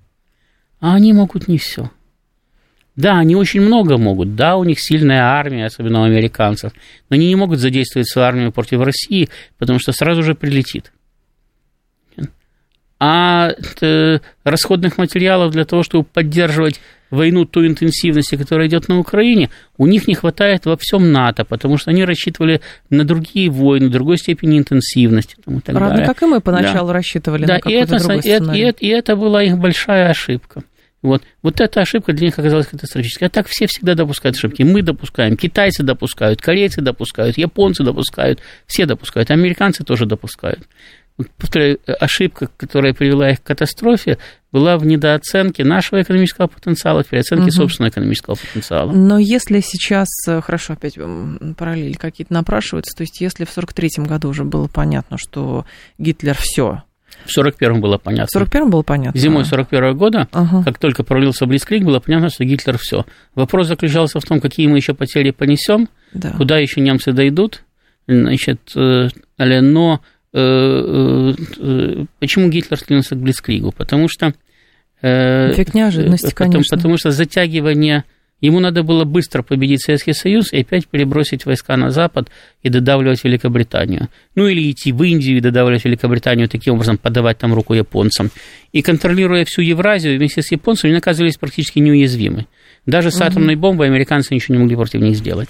[0.79, 1.91] А они могут не все.
[2.99, 4.35] Да, они очень много могут.
[4.35, 6.73] Да, у них сильная армия, особенно у американцев.
[7.09, 10.91] Но они не могут задействовать свою армию против России, потому что сразу же прилетит.
[12.99, 13.51] А
[14.43, 20.05] расходных материалов для того, чтобы поддерживать войну той интенсивности, которая идет на Украине, у них
[20.05, 25.37] не хватает во всем НАТО, потому что они рассчитывали на другие войны, другой степени интенсивности.
[25.45, 26.05] Там, и так Правда, далее.
[26.05, 26.95] как и мы поначалу да.
[26.95, 29.57] рассчитывали да, на какой-то и это, другой и, это, и, это, и это была их
[29.57, 30.63] большая ошибка.
[31.01, 31.23] Вот.
[31.41, 33.27] вот эта ошибка для них оказалась катастрофической.
[33.27, 34.63] А так все всегда допускают ошибки.
[34.63, 40.67] Мы допускаем, китайцы допускают, корейцы допускают, японцы допускают, все допускают, американцы тоже допускают
[41.37, 44.17] повторяю, ошибка, которая привела их к катастрофе,
[44.51, 47.51] была в недооценке нашего экономического потенциала, в переоценке угу.
[47.51, 48.91] собственного экономического потенциала.
[48.91, 50.97] Но если сейчас, э, хорошо, опять
[51.57, 55.65] параллели какие-то напрашиваются, то есть если в 1943 году уже было понятно, что
[55.97, 56.83] Гитлер все,
[57.29, 58.39] в 41-м было понятно.
[58.39, 59.19] В 41-м было понятно.
[59.19, 60.63] Зимой 41 -го года, ага.
[60.63, 63.05] как только пролился Блицкрик, было понятно, что Гитлер все.
[63.35, 66.31] Вопрос заключался в том, какие мы еще потери понесем, да.
[66.31, 67.63] куда еще немцы дойдут,
[68.07, 70.01] значит, э, но
[70.31, 73.71] Э, э, почему Гитлер склонился к Блицкригу?
[73.71, 74.33] Потому что...
[75.01, 76.77] Эффект неожиданности, потому, конечно.
[76.77, 78.03] Потому что затягивание...
[78.41, 82.29] Ему надо было быстро победить Советский Союз и опять перебросить войска на Запад
[82.63, 84.07] и додавливать Великобританию.
[84.35, 88.31] Ну или идти в Индию и додавливать Великобританию, таким образом подавать там руку японцам.
[88.71, 92.45] И контролируя всю Евразию вместе с японцами, они оказывались практически неуязвимы.
[92.85, 95.49] Даже с атомной бомбой американцы ничего не могли против них сделать.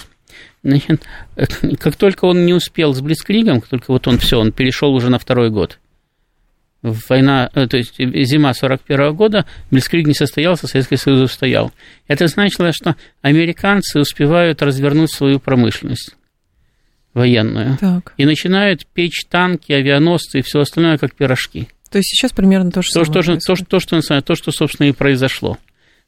[0.63, 1.03] Значит,
[1.79, 5.09] как только он не успел с Блицкригом, как только вот он все, он перешел уже
[5.09, 5.79] на второй год.
[6.81, 11.73] Война, э, то есть зима 41 года, Блицкриг не состоялся, Советский Союз устоял.
[12.07, 16.15] Это значило, что американцы успевают развернуть свою промышленность
[17.13, 17.77] военную.
[17.79, 18.13] Так.
[18.17, 21.67] И начинают печь танки, авианосцы и все остальное, как пирожки.
[21.91, 23.13] То есть сейчас примерно то же то, самое.
[23.13, 25.57] То, то, то, что, то, то, что, собственно, и произошло.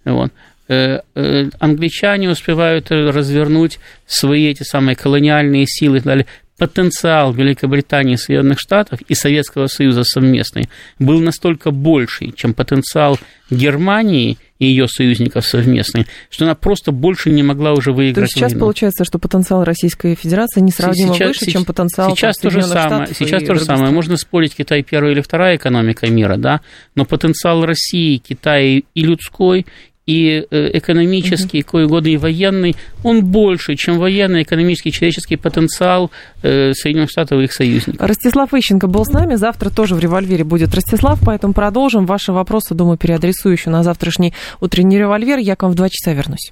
[0.05, 0.31] Вот.
[0.67, 6.27] Э, э, англичане успевают развернуть свои эти самые колониальные силы и так далее.
[6.61, 13.17] Потенциал Великобритании, Соединенных Штатов и Советского Союза совместный был настолько больший, чем потенциал
[13.49, 18.51] Германии и ее союзников совместный, что она просто больше не могла уже выиграть То сейчас
[18.51, 18.59] войну.
[18.59, 23.07] получается, что потенциал Российской Федерации несравнимо сейчас, выше, чем потенциал сейчас там, то же самое.
[23.07, 23.85] Сейчас то же самое.
[23.85, 23.95] Стран.
[23.95, 26.61] Можно спорить, Китай первая или вторая экономика мира, да,
[26.93, 29.65] но потенциал России, Китая и людской,
[30.05, 31.71] и э, экономический, угу.
[31.71, 37.43] кое угодно и военный, он больше, чем военный, экономический, человеческий потенциал э, Соединенных Штатов и
[37.43, 38.07] их союзников.
[38.07, 42.05] Ростислав Ищенко был с нами, завтра тоже в «Револьвере» будет Ростислав, поэтому продолжим.
[42.05, 45.37] Ваши вопросы, думаю, переадресую еще на завтрашний утренний «Револьвер».
[45.37, 46.51] Я к вам в два часа вернусь.